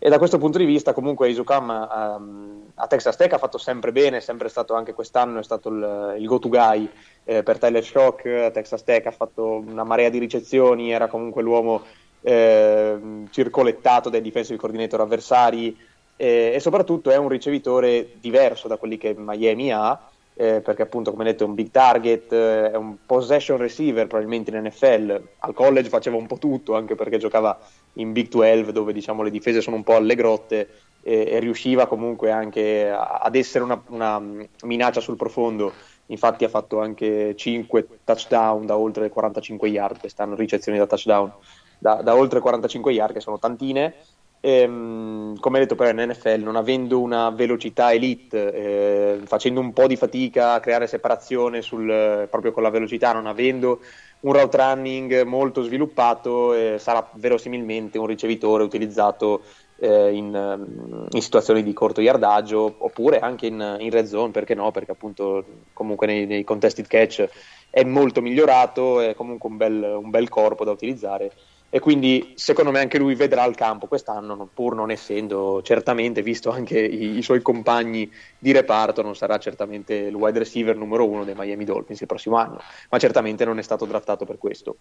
[0.00, 3.90] E da questo punto di vista, comunque, Isukam um, a Texas Tech ha fatto sempre
[3.90, 6.88] bene, è sempre stato anche quest'anno, è stato il, il go-to guy
[7.24, 8.26] eh, per Tyler Shock.
[8.26, 11.82] A Texas Tech ha fatto una marea di ricezioni, era comunque l'uomo
[12.20, 15.76] eh, circolettato dai defensive coordinator avversari
[16.16, 19.98] eh, e soprattutto è un ricevitore diverso da quelli che Miami ha.
[20.40, 24.52] Eh, perché appunto come detto è un big target, eh, è un possession receiver probabilmente
[24.52, 27.58] in NFL, al college faceva un po' tutto anche perché giocava
[27.94, 30.68] in Big 12 dove diciamo le difese sono un po' alle grotte
[31.02, 34.22] e, e riusciva comunque anche ad essere una, una,
[34.62, 35.72] minaccia sul profondo.
[36.06, 41.32] Infatti ha fatto anche 5 touchdown da oltre 45 yard quest'anno ricezioni da touchdown
[41.78, 43.94] da, da oltre 45 yard che sono tantine
[44.40, 49.86] ehm, come detto però in NFL non avendo una velocità elite eh, facendo un po'
[49.86, 53.80] di fatica a creare separazione sul, proprio con la velocità non avendo
[54.20, 59.42] un route running molto sviluppato, eh, sarà verosimilmente un ricevitore utilizzato
[59.78, 64.54] eh, in, ehm, in, situazioni di corto yardaggio oppure anche in, in, red zone, perché
[64.54, 64.72] no?
[64.72, 67.28] Perché appunto comunque nei, nei contested catch
[67.70, 71.30] è molto migliorato, è comunque un bel, un bel corpo da utilizzare
[71.70, 76.50] e quindi secondo me anche lui vedrà il campo quest'anno, pur non essendo certamente, visto
[76.50, 81.24] anche i, i, suoi compagni di reparto, non sarà certamente il wide receiver numero uno
[81.24, 82.58] dei Miami Dolphins il prossimo anno,
[82.88, 84.76] ma certamente non è stato draftato per questo.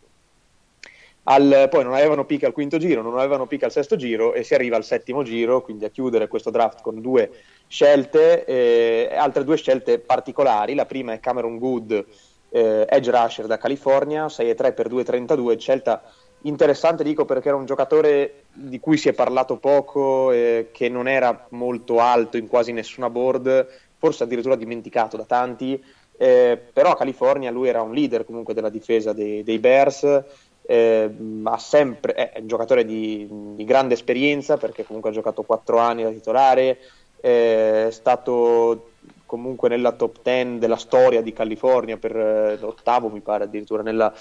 [1.29, 4.43] Al, poi non avevano pick al quinto giro, non avevano pick al sesto giro e
[4.43, 7.29] si arriva al settimo giro, quindi a chiudere questo draft con due
[7.67, 10.73] scelte, eh, altre due scelte particolari.
[10.73, 12.05] La prima è Cameron Good,
[12.49, 16.01] eh, edge rusher da California, 6-3 per 2-32, scelta
[16.41, 21.07] interessante dico perché era un giocatore di cui si è parlato poco, eh, che non
[21.07, 23.67] era molto alto in quasi nessuna board,
[23.97, 25.81] forse addirittura dimenticato da tanti,
[26.17, 30.23] eh, però a California lui era un leader comunque della difesa dei, dei Bears,
[30.69, 31.09] eh,
[31.57, 36.09] sempre, è un giocatore di, di, grande esperienza perché comunque ha giocato 4 anni da
[36.09, 36.77] titolare,
[37.19, 38.91] è stato
[39.25, 44.11] comunque nella top 10 della storia di California per eh, l'ottavo mi pare addirittura nella,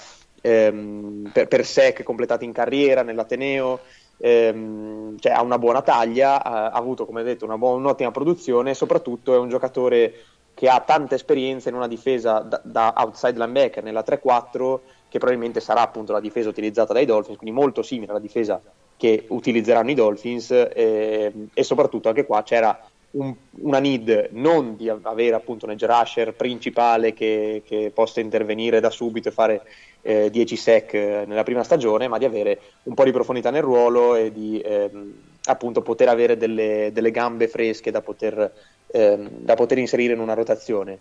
[0.46, 3.80] ehm, per, per sec completati in carriera nell'Ateneo,
[4.18, 8.70] ehm, cioè ha una buona taglia, ha, ha avuto come detto una buona, un'ottima produzione
[8.70, 10.14] e soprattutto è un giocatore
[10.54, 14.78] che ha tanta esperienza in una difesa da, da outside linebacker nella 3-4
[15.08, 18.60] che probabilmente sarà appunto la difesa utilizzata dai Dolphins, quindi molto simile alla difesa
[18.96, 22.78] che utilizzeranno i Dolphins eh, e soprattutto anche qua c'era
[23.12, 28.80] un, una need non di avere appunto un edge rusher principale che, che possa intervenire
[28.80, 29.62] da subito e fare
[30.02, 33.62] eh, 10 sec eh, nella prima stagione, ma di avere un po' di profondità nel
[33.62, 35.14] ruolo e di ehm,
[35.46, 38.52] appunto poter avere delle, delle, gambe fresche da poter,
[38.86, 40.98] ehm, da poter inserire in una rotazione.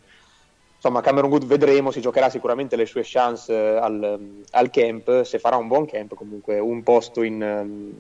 [0.76, 5.40] Insomma, Cameron Good vedremo, si giocherà sicuramente le sue chance eh, al, al, camp, se
[5.40, 7.94] farà un buon camp, comunque un posto in, ehm,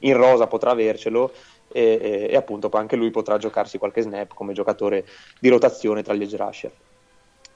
[0.00, 1.32] in rosa potrà avercelo
[1.70, 5.04] e, e, e, appunto anche lui potrà giocarsi qualche snap come giocatore
[5.38, 6.72] di rotazione tra gli edge rusher.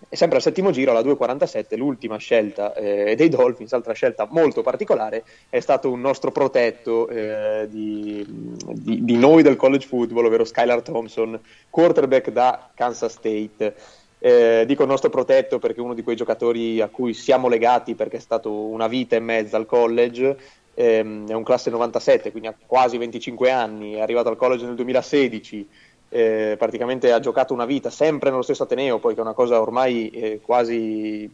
[0.09, 4.63] E sempre al settimo giro, alla 2.47, l'ultima scelta eh, dei Dolphins, altra scelta molto
[4.63, 10.45] particolare, è stato un nostro protetto eh, di, di, di, noi del college football, ovvero
[10.45, 11.41] Skylar Thompson,
[11.71, 13.75] quarterback da Kansas State.
[14.19, 18.19] Eh, dico nostro protetto perché è uno di quei giocatori a cui siamo legati perché
[18.19, 20.37] è stato una vita e mezza al college,
[20.75, 24.75] ehm, è un classe 97, quindi ha quasi 25 anni, è arrivato al college nel
[24.75, 25.69] 2016
[26.15, 29.59] eh, praticamente ha giocato una vita sempre nello stesso Ateneo, poi che è una cosa
[29.59, 31.29] ormai eh, quasi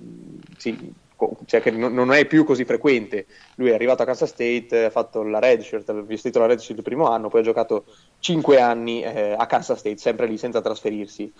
[0.56, 0.94] sì,
[1.46, 3.26] cioè che non, è più così frequente.
[3.56, 6.84] Lui è arrivato a Kansas State, ha fatto la redshirt, ha vestito la redshirt il
[6.84, 7.86] primo anno, poi ha giocato
[8.20, 11.32] 5 anni eh, a Kansas State, sempre lì senza trasferirsi.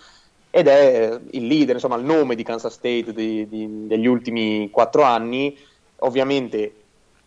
[0.51, 4.69] Ed è eh, il leader, insomma, il nome di Kansas State di, di, degli ultimi
[4.69, 5.57] 4 anni.
[6.01, 6.73] Ovviamente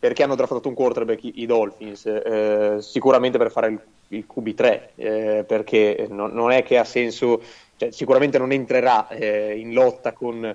[0.02, 2.06] perché hanno draftato un quarterback i, i Dolphins?
[2.06, 3.80] Eh, sicuramente per fare il
[4.12, 7.42] il QB3 eh, perché non, non, è che ha senso,
[7.76, 10.54] cioè, sicuramente non entrerà eh, in lotta con,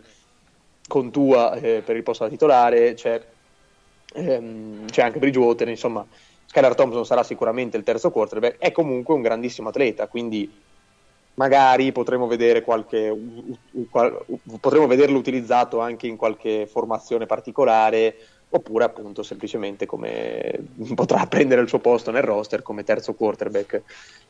[0.88, 3.22] con Tua eh, per il posto da titolare, c'è,
[4.14, 6.06] ehm, c'è anche Bridgewater, insomma
[6.46, 10.50] Skylar Thompson sarà sicuramente il terzo quarterback, è comunque un grandissimo atleta, quindi
[11.34, 13.16] magari potremo, vedere qualche,
[14.60, 18.16] potremo vederlo utilizzato anche in qualche formazione particolare
[18.50, 20.54] oppure appunto semplicemente come
[20.96, 23.82] potrà prendere il suo posto nel roster come terzo quarterback.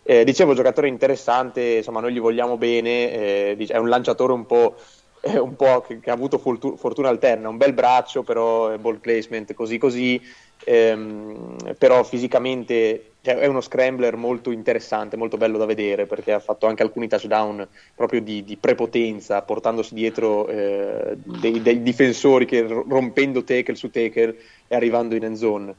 [0.04, 4.76] Eh, dicevo, giocatore interessante, insomma noi gli vogliamo bene, eh, è un lanciatore un po',
[5.22, 9.54] eh, un po che, che, ha avuto fortuna alterna, un bel braccio, però ball placement
[9.54, 10.22] così così,
[10.64, 16.40] ehm, però fisicamente cioè, è uno scrambler molto interessante, molto bello da vedere perché ha
[16.40, 22.62] fatto anche alcuni touchdown proprio di, di prepotenza, portandosi dietro eh, dei, dei, difensori che
[22.62, 24.36] rompendo tackle su tackle
[24.68, 25.76] e arrivando in end zone.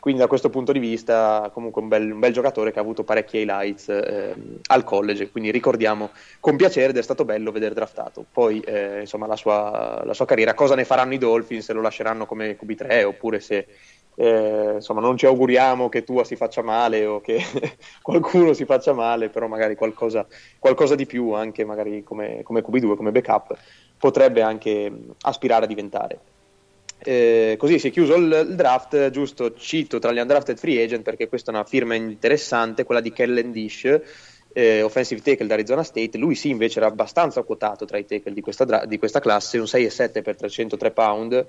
[0.00, 3.04] Quindi da questo punto di vista comunque un bel, un bel giocatore che ha avuto
[3.04, 4.34] parecchi highlights eh,
[4.66, 8.24] al college, quindi ricordiamo con piacere ed è stato bello vedere draftato.
[8.30, 11.80] Poi eh, insomma la sua, la sua carriera, cosa ne faranno i Dolphins, se lo
[11.80, 13.66] lasceranno come QB3 oppure se
[14.20, 17.38] eh, insomma, non ci auguriamo che Tua si faccia male o che
[18.02, 20.26] qualcuno si faccia male, però magari qualcosa,
[20.58, 23.56] qualcosa di più, anche magari come, come, QB2, come backup,
[23.96, 26.18] potrebbe anche aspirare a diventare.
[27.00, 31.02] Eh, così si è chiuso il, il, draft, giusto cito tra gli undrafted free agent
[31.02, 34.00] perché questa è una firma interessante, quella di Kellen Dish,
[34.52, 38.32] eh, offensive tackle da Arizona State, lui sì invece era abbastanza quotato tra i tackle
[38.32, 41.46] di questa, di questa classe, un 6,7 per 303 pound,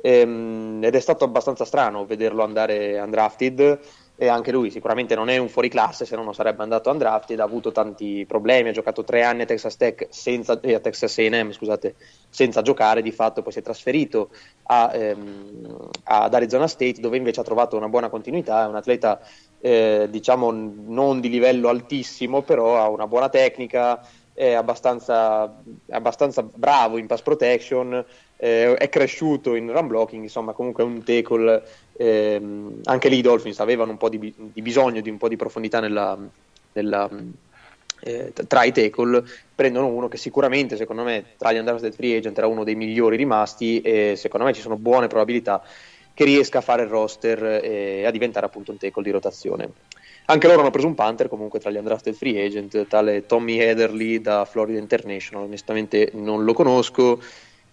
[0.00, 3.78] ehm, ed è stato abbastanza strano vederlo andare undrafted
[4.16, 7.44] e anche lui sicuramente non è un fuoriclasse se no non sarebbe andato undrafted ha
[7.44, 11.50] avuto tanti problemi ha giocato tre anni a Texas Tech senza, eh, a Texas A&M
[11.50, 11.94] scusate,
[12.28, 14.30] senza giocare di fatto poi si è trasferito
[14.64, 19.20] a, ehm, ad Arizona State dove invece ha trovato una buona continuità è un atleta
[19.60, 26.96] eh, diciamo non di livello altissimo però ha una buona tecnica è abbastanza, abbastanza bravo
[26.96, 28.04] in pass protection
[28.36, 31.62] eh, è cresciuto in run blocking, insomma comunque è un tackle,
[32.02, 35.36] ehm, anche lì i Dolphins avevano un po' di, di, bisogno di un po' di
[35.36, 36.18] profondità nella,
[36.72, 37.08] nella,
[38.00, 39.22] eh, tra i tackle,
[39.54, 43.16] prendono uno che sicuramente secondo me tra gli undrafted free agent era uno dei migliori
[43.16, 45.62] rimasti e secondo me ci sono buone probabilità
[46.14, 49.70] che riesca a fare il roster e a diventare appunto un tackle di rotazione.
[50.26, 54.20] Anche loro hanno preso un punter comunque tra gli undrafted free agent, tale Tommy Heatherly
[54.20, 57.20] da Florida International, onestamente non lo conosco,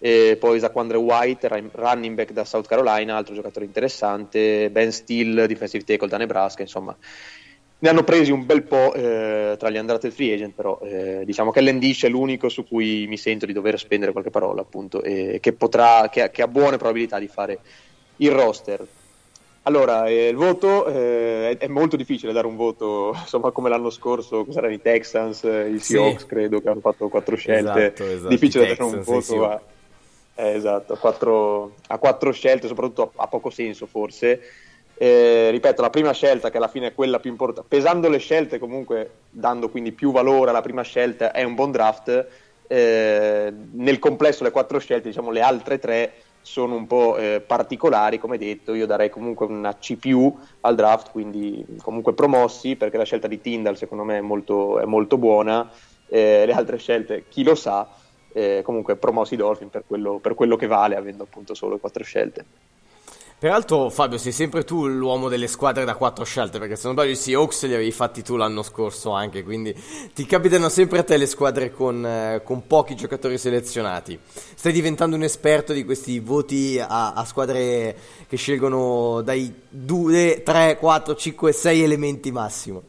[0.02, 5.84] e poi Zaquandre White, running back da South Carolina, altro giocatore interessante, Ben Steele, defensive
[5.84, 6.96] tackle da Nebraska, insomma
[7.82, 11.50] ne hanno presi un bel po' eh, tra gli undrafted free agent, però eh, diciamo
[11.50, 15.38] che Lendish è l'unico su cui mi sento di dover spendere qualche parola, appunto, e
[15.40, 17.58] che, potrà, che, che ha buone probabilità di fare
[18.16, 18.86] il roster.
[19.62, 24.44] Allora, eh, il voto eh, è molto difficile dare un voto, insomma, come l'anno scorso,
[24.44, 26.26] cos'erano i Texans, eh, i Seahawks, sì.
[26.26, 27.92] credo che hanno fatto quattro scelte.
[27.92, 28.28] Esatto, esatto.
[28.28, 29.62] Difficile dare un voto a,
[30.34, 34.40] eh, esatto, a quattro, a quattro, scelte, soprattutto a, poco senso forse.
[34.94, 38.58] Eh, ripeto, la prima scelta, che alla fine è quella più importante, pesando le scelte,
[38.58, 42.26] comunque dando quindi più valore alla prima scelta, è un buon draft.
[42.66, 46.12] Eh, nel complesso, le quattro scelte, diciamo le altre tre,
[46.42, 48.74] sono un po' eh, particolari, come detto.
[48.74, 49.96] Io darei comunque una C
[50.60, 54.84] al draft, quindi comunque promossi, perché la scelta di Tyndall secondo me è molto, è
[54.84, 55.70] molto buona.
[56.08, 57.88] Eh, le altre scelte, chi lo sa
[58.32, 62.44] eh, comunque promossi Dolphin per quello, per quello, che vale, avendo appunto solo quattro scelte.
[63.40, 67.12] Peraltro, Fabio, sei sempre tu l'uomo delle squadre da quattro scelte, perché se non sbaglio
[67.12, 69.74] i Seahawks li avevi fatti tu l'anno scorso anche, quindi
[70.12, 74.18] ti capitano sempre a te le squadre con, eh, con pochi giocatori selezionati.
[74.22, 77.96] Stai diventando un esperto di questi voti a, a squadre
[78.28, 82.82] che scelgono dai 2, 3, 4, 5, 6 elementi massimo.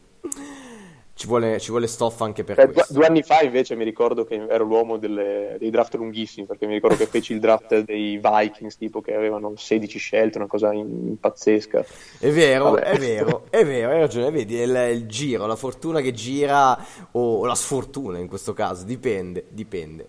[1.14, 2.92] Ci vuole, ci vuole stoffa anche per Eh, questo.
[2.94, 6.66] due, due anni fa invece mi ricordo che ero l'uomo delle- dei draft lunghissimi, perché
[6.66, 10.72] mi ricordo che feci il draft dei Vikings, tipo che avevano 16 scelte, una cosa
[10.72, 11.84] in- pazzesca.
[12.18, 12.80] È vero, Vabbè.
[12.80, 16.76] è vero, è vero, hai ragione, vedi, è il, il giro, la fortuna che gira
[17.12, 20.08] o, o la sfortuna in questo caso, dipende, dipende.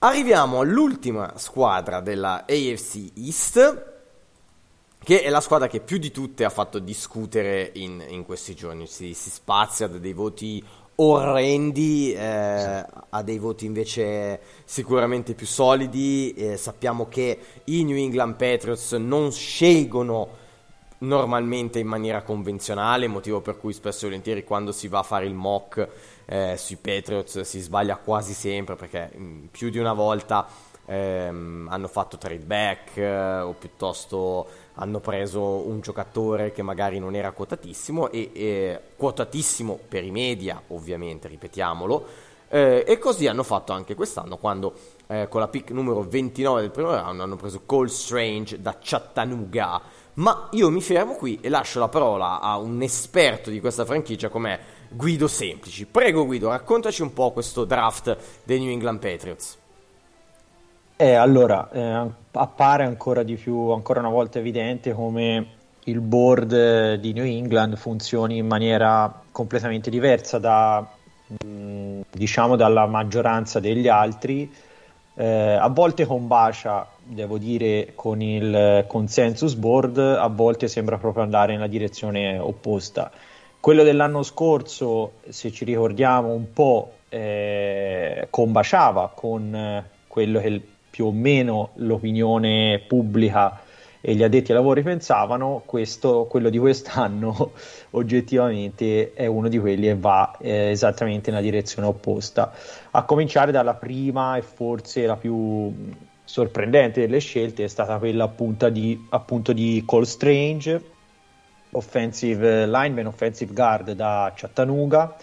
[0.00, 3.93] Arriviamo all'ultima squadra della AFC East,
[5.04, 8.86] che è la squadra che più di tutte ha fatto discutere in, in questi giorni,
[8.86, 10.64] si, si spazia da dei voti
[10.96, 16.32] orrendi eh, a dei voti invece sicuramente più solidi.
[16.34, 20.42] Eh, sappiamo che i New England Patriots non scelgono
[20.98, 25.26] normalmente in maniera convenzionale, motivo per cui spesso e volentieri quando si va a fare
[25.26, 25.86] il mock
[26.24, 30.46] eh, sui Patriots si sbaglia quasi sempre perché mh, più di una volta
[30.86, 37.14] ehm, hanno fatto trade back eh, o piuttosto hanno preso un giocatore che magari non
[37.14, 43.72] era quotatissimo e, e quotatissimo per i media ovviamente, ripetiamolo, eh, e così hanno fatto
[43.72, 44.74] anche quest'anno quando
[45.06, 49.80] eh, con la pick numero 29 del primo round hanno preso Cole Strange da Chattanooga.
[50.14, 54.28] Ma io mi fermo qui e lascio la parola a un esperto di questa franchigia
[54.28, 55.86] come Guido Semplici.
[55.86, 59.62] Prego Guido, raccontaci un po' questo draft dei New England Patriots.
[60.96, 65.46] Eh, allora, eh, appare ancora di più, ancora una volta evidente come
[65.84, 70.86] il board di New England funzioni in maniera completamente diversa da,
[71.26, 74.48] mh, diciamo, dalla maggioranza degli altri.
[75.16, 81.54] Eh, a volte combacia, devo dire, con il consensus board, a volte sembra proprio andare
[81.54, 83.10] nella direzione opposta.
[83.58, 90.62] Quello dell'anno scorso, se ci ricordiamo un po', eh, combaciava con quello che
[90.94, 93.60] più o meno l'opinione pubblica
[94.00, 97.50] e gli addetti ai lavori pensavano, questo, quello di quest'anno
[97.90, 102.52] oggettivamente è uno di quelli e va eh, esattamente nella direzione opposta.
[102.92, 105.74] A cominciare dalla prima e forse la più
[106.22, 110.80] sorprendente delle scelte è stata quella appunto di, appunto di Cole Strange,
[111.72, 115.16] offensive lineman, offensive guard da Chattanooga.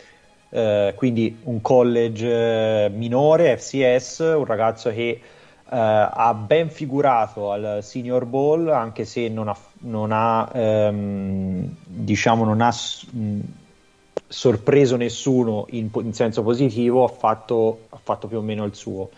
[0.50, 2.28] Eh, quindi un college
[2.86, 5.22] eh, minore, FCS, un ragazzo che
[5.74, 12.60] ha ben figurato al Senior Bowl, anche se non ha, non ha um, diciamo, non
[12.60, 12.74] ha
[13.12, 13.40] mh,
[14.28, 19.10] sorpreso nessuno in, in senso positivo, ha fatto, ha fatto, più o meno il suo.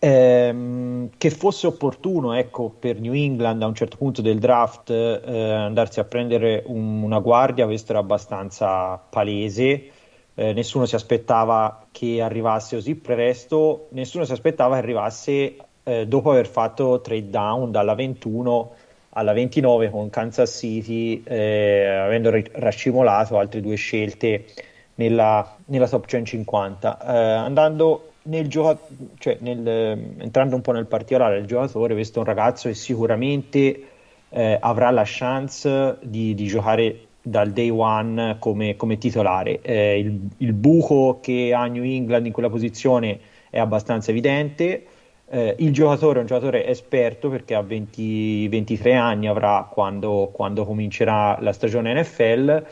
[0.00, 5.52] Ehm, che fosse opportuno, ecco, per New England a un certo punto del draft eh,
[5.52, 9.90] andarsi a prendere un, una guardia, questo era abbastanza palese.
[10.34, 16.30] Eh, nessuno si aspettava che arrivasse così presto, nessuno si aspettava che arrivasse eh, dopo
[16.30, 18.74] aver fatto trade down dalla 21
[19.10, 24.44] alla 29 con Kansas City, eh, avendo ri- rascimolato altre due scelte
[24.94, 26.98] nella, nella top 150.
[26.98, 29.66] Eh, andando nel gioco- cioè nel,
[30.18, 33.88] entrando un po' nel particolare del giocatore, questo è un ragazzo che sicuramente
[34.30, 39.60] eh, avrà la chance di, di giocare dal day one come, come titolare.
[39.62, 43.18] Eh, il, il, buco che ha New England in quella posizione
[43.48, 44.86] è abbastanza evidente.
[45.28, 50.64] Eh, il giocatore è un giocatore esperto perché ha 20, 23 anni, avrà quando, quando
[50.64, 52.66] comincerà la stagione NFL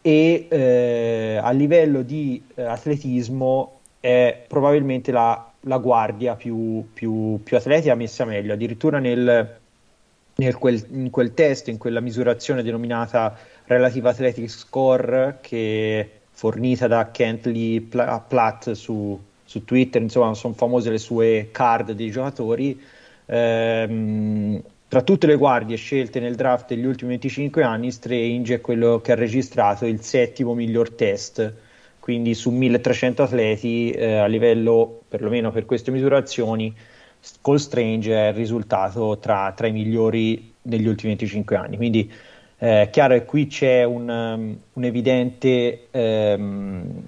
[0.00, 7.94] e eh, a livello di atletismo è probabilmente la, la guardia più, più, più atletica
[7.94, 9.58] messa meglio, addirittura nel,
[10.36, 13.36] nel quel, in quel test, in quella misurazione denominata
[13.68, 20.98] Relative Athletic Score che fornita da Kentley Platt su, su Twitter, insomma sono famose le
[20.98, 22.80] sue card dei giocatori.
[23.26, 29.00] Ehm, tra tutte le guardie scelte nel draft degli ultimi 25 anni, Strange è quello
[29.02, 31.52] che ha registrato il settimo miglior test,
[32.00, 36.74] quindi su 1300 atleti eh, a livello, perlomeno per queste misurazioni,
[37.42, 41.76] Cole Strange è il risultato tra, tra i migliori negli ultimi 25 anni.
[41.76, 42.10] Quindi
[42.58, 47.02] eh, chiaro che qui c'è un, um, un evidente ehm,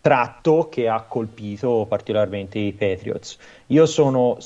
[0.00, 3.38] tratto che ha colpito particolarmente i Patriots.
[3.68, 4.38] Io sono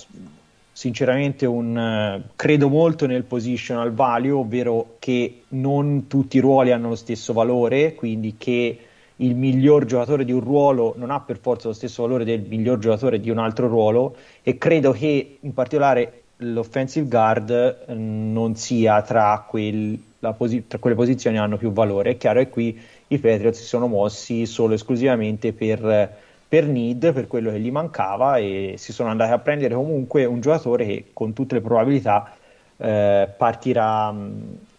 [0.72, 6.90] sinceramente un uh, credo molto nel positional value, ovvero che non tutti i ruoli hanno
[6.90, 8.78] lo stesso valore, quindi che
[9.16, 12.78] il miglior giocatore di un ruolo non ha per forza lo stesso valore del miglior
[12.78, 19.02] giocatore di un altro ruolo e credo che in particolare l'offensive guard eh, non sia
[19.02, 19.98] tra, quel,
[20.36, 22.10] posi- tra, quelle posizioni che hanno più valore.
[22.10, 26.16] È chiaro che qui i Patriots si sono mossi solo e esclusivamente per,
[26.48, 30.40] per need, per quello che gli mancava e si sono andati a prendere comunque un
[30.40, 32.34] giocatore che con tutte le probabilità
[32.76, 34.14] eh, partirà,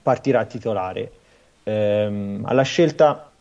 [0.02, 1.12] partirà titolare.
[1.64, 3.32] Ehm, alla scelta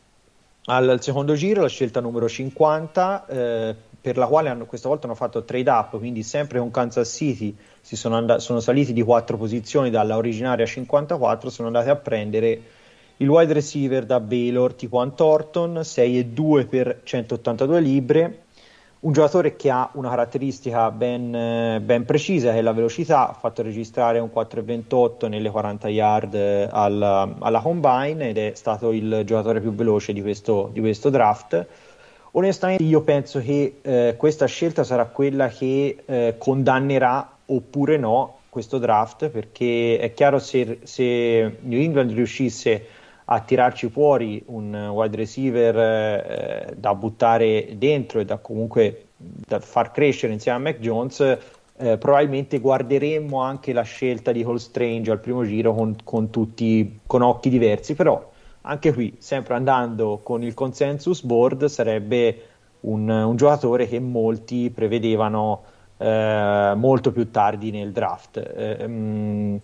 [0.69, 3.75] al secondo giro, la scelta numero 50, eh,
[4.07, 7.53] per la quale hanno, questa volta hanno fatto trade up, quindi sempre con Kansas City
[7.81, 12.61] si sono, and- sono saliti di 4 posizioni dalla originaria 54, sono andati a prendere
[13.17, 18.43] il wide receiver da Baylor tipo Antorton, 6 e 2 per 182 libbre,
[19.01, 23.63] un giocatore che ha una caratteristica ben, ben, precisa che è la velocità, ha fatto
[23.63, 29.61] registrare un 4,28 nelle 40 yard eh, alla, alla, combine ed è stato il giocatore
[29.61, 31.67] più veloce di questo, di questo draft.
[32.37, 38.77] Onestamente io penso che eh, questa scelta sarà quella che eh, condannerà oppure no questo
[38.77, 42.87] draft perché è chiaro se, se New England riuscisse
[43.25, 49.91] a tirarci fuori un wide receiver eh, da buttare dentro e da comunque da far
[49.91, 51.21] crescere insieme a Mac Jones,
[51.79, 57.01] eh, probabilmente guarderemmo anche la scelta di Hall Strange al primo giro con, con, tutti,
[57.07, 58.35] con occhi diversi, però
[58.67, 62.43] anche qui, sempre andando con il consensus board, sarebbe
[62.81, 65.63] un, un giocatore che molti prevedevano
[65.97, 68.37] eh, molto più tardi nel draft.
[68.37, 69.61] Eh, mh,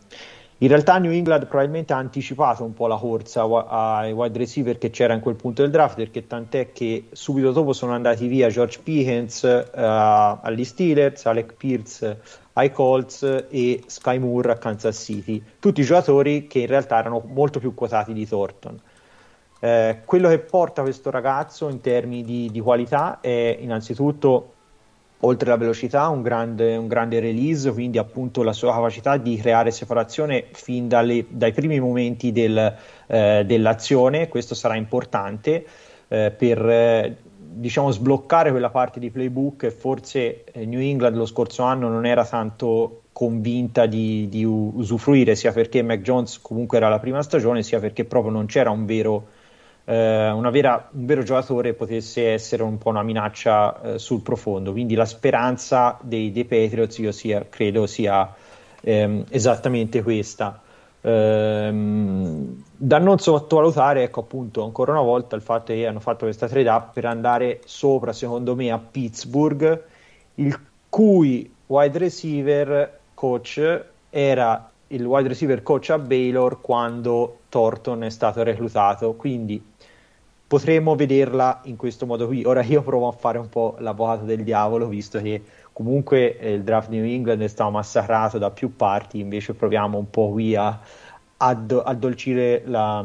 [0.59, 4.91] in realtà New England probabilmente ha anticipato un po' la corsa ai wide receiver che
[4.91, 8.79] c'era in quel punto del draft, perché tant'è che subito dopo sono andati via George
[8.81, 12.21] Pickens uh, agli Steelers, Alec Pierce
[12.53, 17.59] ai Colts e Sky Moore a Kansas City, tutti giocatori che in realtà erano molto
[17.59, 18.81] più quotati di Thornton.
[19.65, 24.55] Eh, quello che porta questo ragazzo in termini di, di qualità è innanzitutto
[25.21, 29.71] oltre alla velocità, un grande, un grande, release, quindi appunto la sua capacità di creare
[29.71, 32.75] separazione fin dalle, dai primi momenti del,
[33.07, 35.65] eh, dell'azione, questo sarà importante
[36.09, 41.25] eh, per eh, diciamo sbloccare quella parte di playbook e forse eh, New England lo
[41.25, 46.89] scorso anno non era tanto convinta di, di usufruire, sia perché Mac Jones comunque era
[46.89, 49.41] la prima stagione, sia perché proprio non c'era un vero
[49.85, 54.73] vera, un vero giocatore potesse essere un po' una minaccia eh, sul profondo.
[54.73, 58.33] Quindi la speranza dei, dei Patriots io sia, credo sia
[58.81, 60.61] ehm, esattamente questa.
[61.01, 66.49] Ehm, da non sottovalutare, ecco appunto, ancora una volta il fatto che hanno fatto questa
[66.49, 69.83] trade up per andare sopra, secondo me, a Pittsburgh,
[70.37, 70.59] il
[70.89, 78.43] cui wide receiver coach era il wide receiver coach a Baylor quando Thornton è stato
[78.43, 79.15] reclutato.
[79.15, 79.72] Quindi
[80.53, 82.45] potremmo vederla in questo modo qui.
[82.45, 85.43] Ora io provo a fare un po' l'avvocato del diavolo, visto che
[85.73, 89.97] comunque eh, il draft di New England è stato massacrato da più parti, invece proviamo
[89.97, 90.79] un po' qui a,
[91.39, 93.03] addolcire la,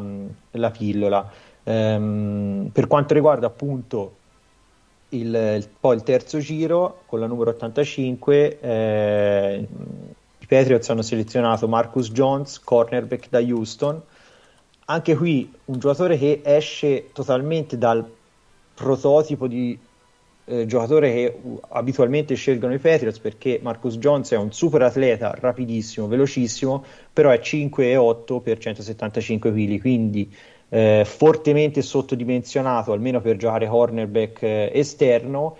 [0.50, 1.32] la pillola.
[1.62, 4.16] Um, per quanto riguarda appunto
[5.10, 9.68] il, il, poi il terzo giro con la numero 85 eh,
[10.38, 14.02] i Patriots hanno selezionato Marcus Jones cornerback da Houston
[14.90, 18.04] anche qui un giocatore che esce totalmente dal
[18.74, 19.78] prototipo di
[20.44, 25.34] eh, giocatore che uh, abitualmente scelgono i Patriots perché Marcus Jones è un super atleta,
[25.38, 30.34] rapidissimo, velocissimo, però è 5,8 per 175 kg, quindi
[30.70, 35.56] eh, fortemente sottodimensionato almeno per giocare cornerback eh, esterno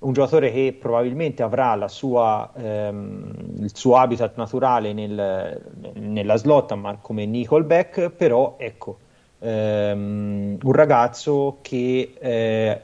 [0.00, 5.60] un giocatore che probabilmente avrà sua, ehm, il suo habitat naturale nel,
[5.94, 8.98] nella slot ma come Nickelback, però ecco,
[9.40, 12.80] ehm, un ragazzo che eh,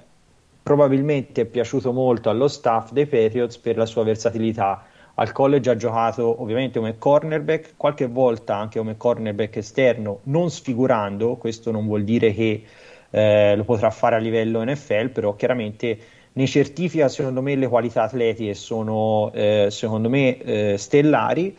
[0.62, 4.84] probabilmente è piaciuto molto allo staff dei Patriots per la sua versatilità.
[5.18, 11.36] Al college ha giocato ovviamente come cornerback, qualche volta anche come cornerback esterno, non sfigurando,
[11.36, 12.64] questo non vuol dire che
[13.08, 15.98] eh, lo potrà fare a livello NFL, però chiaramente
[16.36, 21.56] ne certifica secondo me le qualità atletiche sono eh, secondo me eh, stellari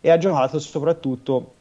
[0.00, 1.54] e ha giocato soprattutto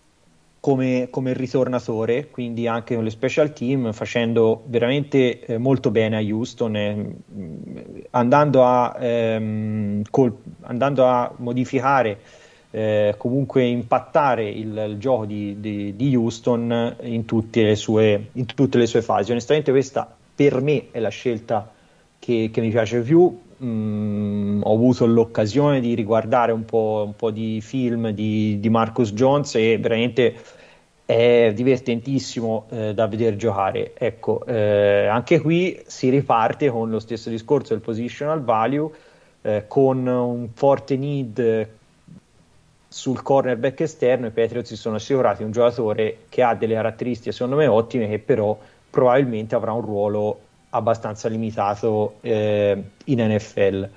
[0.60, 6.20] come, come, ritornatore, quindi anche con le special team, facendo veramente eh, molto bene a
[6.20, 7.16] Houston, eh,
[8.10, 12.20] andando, a, ehm, col, andando, a, modificare,
[12.72, 18.78] eh, comunque impattare il, il gioco di, di, di, Houston in tutte, sue, in tutte
[18.78, 19.32] le sue fasi.
[19.32, 21.72] Onestamente questa per me è la scelta
[22.28, 23.40] che, che mi piace più.
[23.64, 29.14] Mm, ho avuto l'occasione di riguardare un po', un po di film di, di, Marcus
[29.14, 30.36] Jones e veramente
[31.06, 33.94] è divertentissimo eh, da vedere giocare.
[33.98, 38.92] Ecco, eh, anche qui si riparte con lo stesso discorso del positional value,
[39.42, 41.70] eh, con un forte need
[42.90, 47.58] sul cornerback esterno i Patriots si sono assicurati un giocatore che ha delle caratteristiche secondo
[47.58, 48.58] me ottime che però
[48.90, 50.40] probabilmente avrà un ruolo
[50.70, 53.90] abbastanza limitato eh, in NFL.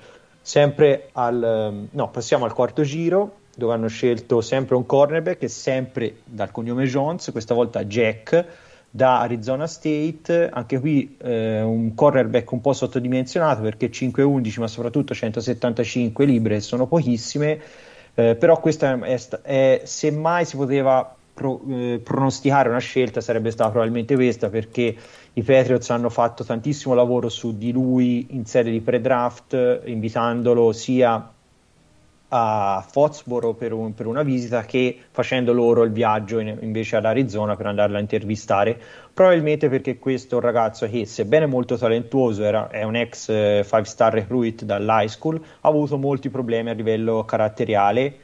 [0.43, 6.21] Sempre al no, passiamo al quarto giro dove hanno scelto sempre un cornerback e sempre
[6.25, 8.47] dal cognome Jones, questa volta Jack
[8.91, 15.15] da Arizona State, anche qui eh, un cornerback un po' sottodimensionato perché 5-11 ma soprattutto
[15.15, 17.61] 175 libbre sono pochissime,
[18.15, 23.51] eh, però questa è, è, se mai si poteva pro, eh, pronosticare una scelta sarebbe
[23.53, 24.97] stata probabilmente questa perché
[25.35, 31.33] i Patriots hanno fatto tantissimo lavoro su di lui in serie di pre-draft invitandolo sia
[32.33, 37.57] a Foxboro per, un, per, una visita che facendo loro il viaggio in, invece Arizona
[37.57, 38.81] per andarla a intervistare.
[39.13, 43.79] Probabilmente perché questo è un ragazzo che sebbene molto talentuoso era, è un ex 5
[43.79, 48.15] uh, star recruit dall'high school ha avuto molti problemi a livello caratteriale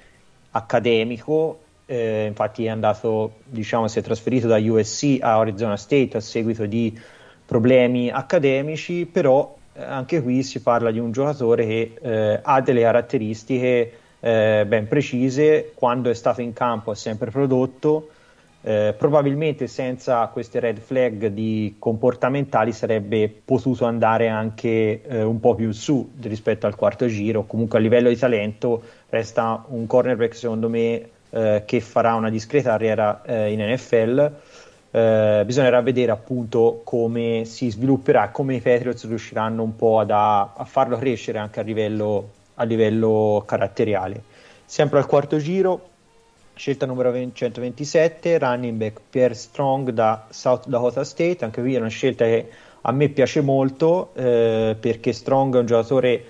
[0.53, 6.21] accademico eh, infatti è andato diciamo si è trasferito da USC a Arizona State a
[6.21, 6.99] seguito di
[7.47, 12.83] problemi accademici però eh, anche qui si parla di un giocatore che eh, ha delle
[12.83, 18.09] caratteristiche eh, ben precise, quando è stato in campo ha sempre prodotto,
[18.63, 25.55] eh, probabilmente senza queste red flag di comportamentali sarebbe potuto andare anche eh, un po'
[25.55, 30.69] più su rispetto al quarto giro, comunque a livello di talento resta un cornerback secondo
[30.69, 34.33] me eh, che farà una discreta carriera in NFL
[34.97, 40.55] eh, bisognerà vedere appunto come si svilupperà, come i Patriots riusciranno un po' ad, a,
[40.55, 44.23] a, farlo crescere anche a livello, a livello caratteriale.
[44.65, 45.89] Sempre al quarto giro,
[46.55, 51.89] scelta numero 127, running back Pierre Strong da South Dakota State, anche qui è una
[51.89, 52.49] scelta che
[52.81, 56.25] a me piace molto eh, perché Strong è un giocatore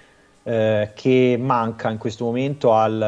[0.49, 3.03] eh, che manca in questo momento al,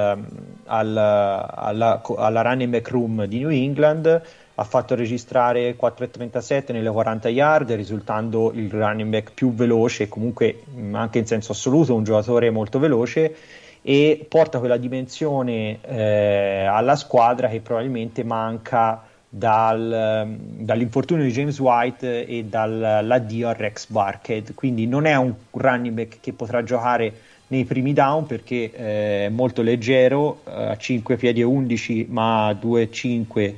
[0.64, 4.22] al, alla, alla running back room di New England
[4.56, 11.20] ha fatto registrare 4,37 nelle 40 yard, risultando il running back più veloce, comunque anche
[11.20, 13.36] in senso assoluto un giocatore molto veloce
[13.82, 20.26] e porta quella dimensione eh, alla squadra che probabilmente manca dal,
[20.58, 24.54] dall'infortunio di James White e dall'addio a Rex Barkhead.
[24.54, 29.28] Quindi non è un running back che potrà giocare nei primi down perché eh, è
[29.28, 33.54] molto leggero, eh, a 5 piedi e 11 ma 2,5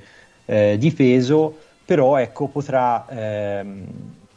[0.47, 3.87] eh, di peso, però ecco, potrà ehm,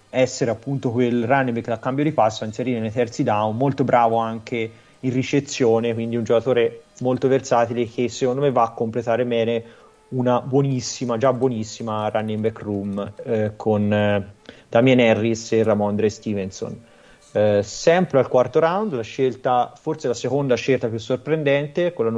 [0.09, 3.83] essere appunto quel running back da cambio di passo a inserire nei terzi down, molto
[3.83, 9.25] bravo anche in ricezione, quindi un giocatore molto versatile che secondo me va a completare
[9.25, 9.63] bene
[10.09, 14.33] una buonissima, già buonissima running back room eh, con eh,
[14.69, 16.91] Damien Harris e Ramondre Stevenson.
[17.35, 22.11] Eh, sempre al quarto round, la scelta, forse la seconda scelta più sorprendente, quella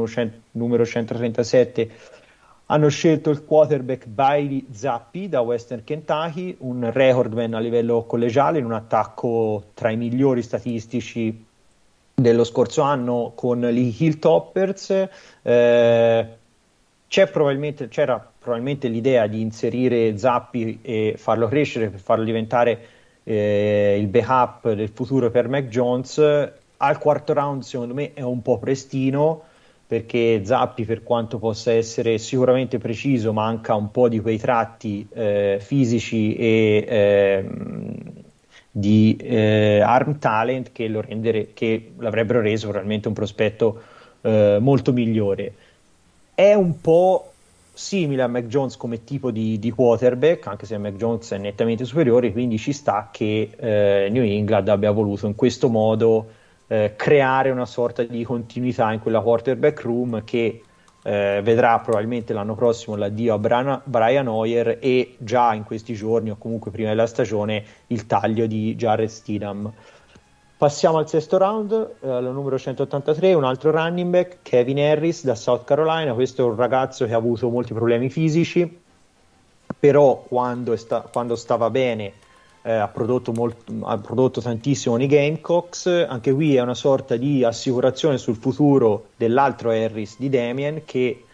[0.51, 1.89] numero 137
[2.68, 8.66] hanno scelto il quarterback Bailey Zappi da Western Kentucky, un recordman a livello collegiale in
[8.66, 11.45] un attacco tra i migliori statistici
[12.16, 15.07] dello scorso anno con gli Hilltoppers.
[15.43, 16.28] Eh,
[17.32, 22.94] probabilmente, c'era probabilmente l'idea di inserire Zappi e farlo crescere per farlo diventare
[23.26, 26.17] eh, il backup del futuro per Mac Jones.
[26.78, 29.43] Al quarto round, secondo me, è un po' prestino
[29.88, 35.57] perché Zappi per quanto possa essere sicuramente preciso manca un po' di quei tratti eh,
[35.61, 37.49] fisici e eh,
[38.71, 43.82] di eh, arm talent che, lo rendere, che l'avrebbero reso probabilmente un prospetto
[44.21, 45.53] eh, molto migliore
[46.36, 47.32] è un po'
[47.76, 51.86] simile a Mac Jones come tipo di, di, quarterback anche se Mac Jones è nettamente
[51.86, 56.28] superiore quindi ci sta che eh, New England abbia voluto in questo modo
[56.67, 60.61] eh, creare una sorta di continuità in quella quarterback room che
[61.07, 66.32] eh, vedrà probabilmente l'anno prossimo l'addio a Brian, Brian Hoyer e già in questi giorni
[66.32, 69.71] o comunque prima della stagione il taglio di Jared Stidham.
[70.57, 75.65] Passiamo al sesto round, eh, numero 183, un altro running back, Kevin Harris da South
[75.65, 76.13] Carolina.
[76.13, 78.79] Questo è un ragazzo che ha avuto molti problemi fisici,
[79.77, 82.13] però quando, sta- quando stava bene
[82.61, 87.43] eh, ha, prodotto molto, ha, prodotto tantissimo nei Gamecocks, anche qui è una sorta di
[87.43, 91.25] assicurazione sul futuro dell'altro Harris di Damien che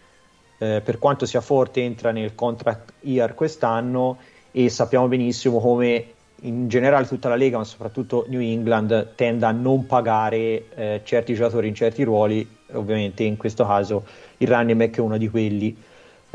[0.58, 4.18] eh, per quanto sia forte entra nel contract year quest'anno
[4.50, 6.11] e sappiamo benissimo come
[6.42, 11.34] in generale tutta la Lega ma soprattutto New England tende a non pagare eh, certi
[11.34, 14.04] giocatori in certi ruoli ovviamente in questo caso
[14.38, 15.76] il running back è uno di quelli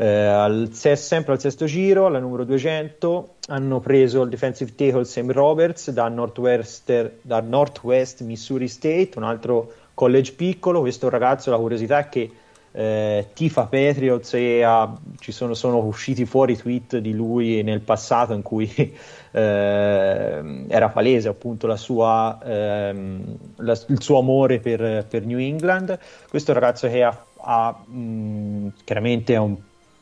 [0.00, 5.32] eh, al, sempre al sesto giro, alla numero 200, hanno preso il defensive tackle Sam
[5.32, 6.08] Roberts da
[7.20, 10.80] da Northwest Missouri State, un altro college piccolo.
[10.80, 12.30] Questo ragazzo, la curiosità è che
[12.78, 18.34] eh, tifa Patriots e ha, ci sono, sono, usciti fuori tweet di lui nel passato
[18.34, 18.70] in cui
[19.32, 25.98] eh, era palese appunto sua, ehm, la, il suo amore per, per, New England.
[26.28, 29.56] Questo è un ragazzo che ha, ha mh, chiaramente un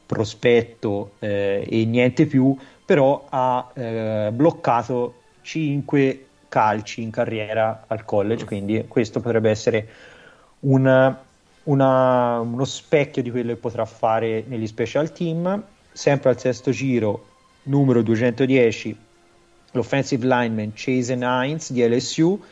[0.05, 2.55] prospetto eh, e niente più,
[2.85, 9.89] però ha eh, bloccato 5 calci in carriera al college, quindi questo potrebbe essere
[10.61, 11.26] una,
[11.67, 15.63] una, uno specchio di quello che potrà fare negli special team.
[15.93, 17.27] Sempre al sesto giro,
[17.65, 18.97] numero 210,
[19.73, 22.43] l'offensive lineman Chasen Hines di LSU.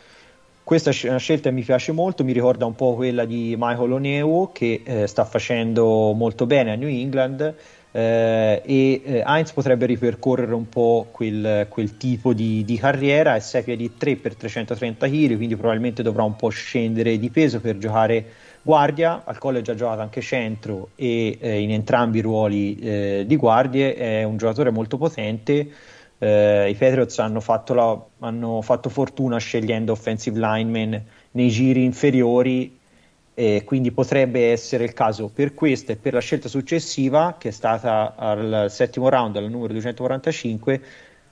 [0.62, 3.92] Questa è una scelta che mi piace molto, mi ricorda un po' quella di Michael
[3.92, 7.54] Oneu che eh, sta facendo molto bene a New England
[7.96, 13.40] eh, e eh, Heinz potrebbe ripercorrere un po' quel, quel tipo di, di, carriera, è
[13.40, 17.78] 6 piedi 3 per 330 kg, quindi probabilmente dovrà un po' scendere di peso per
[17.78, 18.24] giocare
[18.64, 23.36] guardia, al college ha giocato anche centro e eh, in entrambi i ruoli eh, di
[23.36, 25.70] guardie, è un giocatore molto potente.
[26.18, 32.78] Eh, I Patriots hanno fatto, la, hanno fatto fortuna scegliendo offensive linemen nei giri inferiori
[33.64, 38.14] quindi potrebbe essere il caso per questa e per la scelta successiva che è stata
[38.16, 40.80] al settimo round al numero 245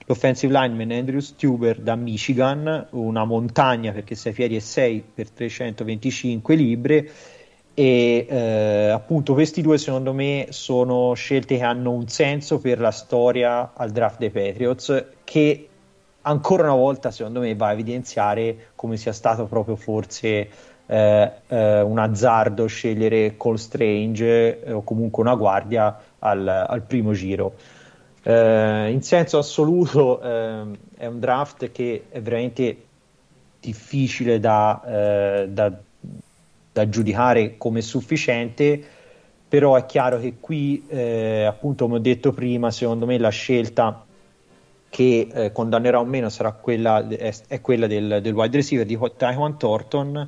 [0.05, 6.55] l'offensive lineman Andrew Stuber da Michigan una montagna perché 6 piedi e 6 per 325
[6.55, 7.11] libbre
[7.75, 12.91] e eh, appunto questi due secondo me sono scelte che hanno un senso per la
[12.91, 15.67] storia al draft dei Patriots che
[16.21, 20.49] ancora una volta secondo me va a evidenziare come sia stato proprio forse
[20.85, 27.13] eh, eh, un azzardo scegliere Cole Strange eh, o comunque una guardia al, al primo
[27.13, 27.53] giro.
[28.25, 32.77] Eh, in senso assoluto ehm, è un draft che è veramente
[33.59, 35.71] difficile da, eh, da,
[36.71, 39.01] da giudicare come sufficiente
[39.53, 44.03] però è chiaro che qui, eh, appunto, come ho detto prima, secondo me la scelta
[44.89, 48.97] che eh, condannerà o meno sarà quella, è, è quella del, del, wide receiver di
[49.15, 50.27] Taiwan Thornton.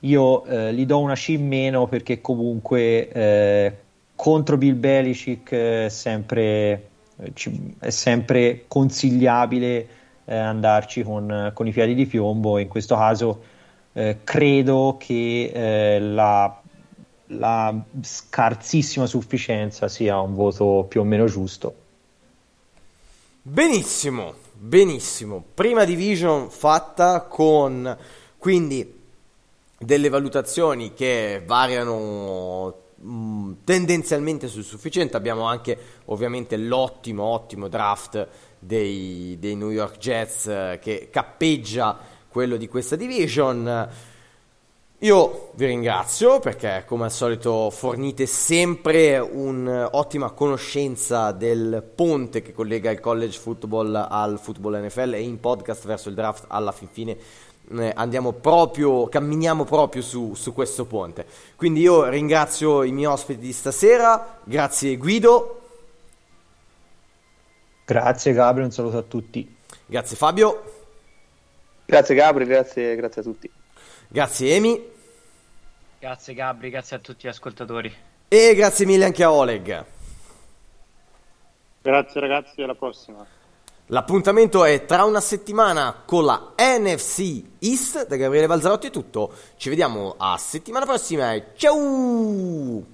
[0.00, 3.76] Io eh, gli do una C in meno perché comunque eh,
[4.16, 5.88] contro Bill Belichick è
[7.34, 9.88] sempre, è sempre consigliabile
[10.24, 12.58] eh, andarci con, con, i piedi di piombo.
[12.58, 13.42] In questo caso
[13.92, 16.60] eh, credo che eh, la,
[17.26, 21.74] la scarsissima sufficienza sia un voto più o meno giusto.
[23.42, 25.44] Benissimo benissimo.
[25.54, 27.96] Prima division fatta con
[28.38, 29.02] quindi
[29.78, 35.16] delle valutazioni che variano mh, mm, tendenzialmente sul sufficiente.
[35.16, 38.26] Abbiamo anche ovviamente l'ottimo, ottimo draft
[38.58, 41.98] dei, dei New York Jets eh, che cappeggia
[42.28, 43.88] quello di questa division.
[44.98, 52.90] Io vi ringrazio perché come al solito fornite sempre un'ottima conoscenza del ponte che collega
[52.90, 57.18] il college football al football NFL e in podcast verso il draft alla fin fine
[57.76, 61.26] eh, andiamo proprio, camminiamo proprio su, su questo ponte.
[61.56, 65.63] Quindi io ringrazio i miei ospiti di stasera, grazie Guido.
[67.84, 69.56] Grazie Gabriele, un saluto a tutti.
[69.86, 70.72] Grazie Fabio.
[71.84, 73.50] Grazie Gabriele, grazie, grazie a tutti.
[74.08, 74.92] Grazie Emi.
[75.98, 77.92] Grazie Gabri, grazie a tutti gli ascoltatori.
[78.28, 79.84] E grazie mille anche a Oleg.
[81.82, 83.26] Grazie ragazzi, alla prossima.
[83.88, 88.06] L'appuntamento è tra una settimana con la NFC East.
[88.06, 89.32] Da Gabriele Balzarotti è tutto.
[89.56, 91.34] Ci vediamo a settimana prossima.
[91.54, 92.93] Ciao!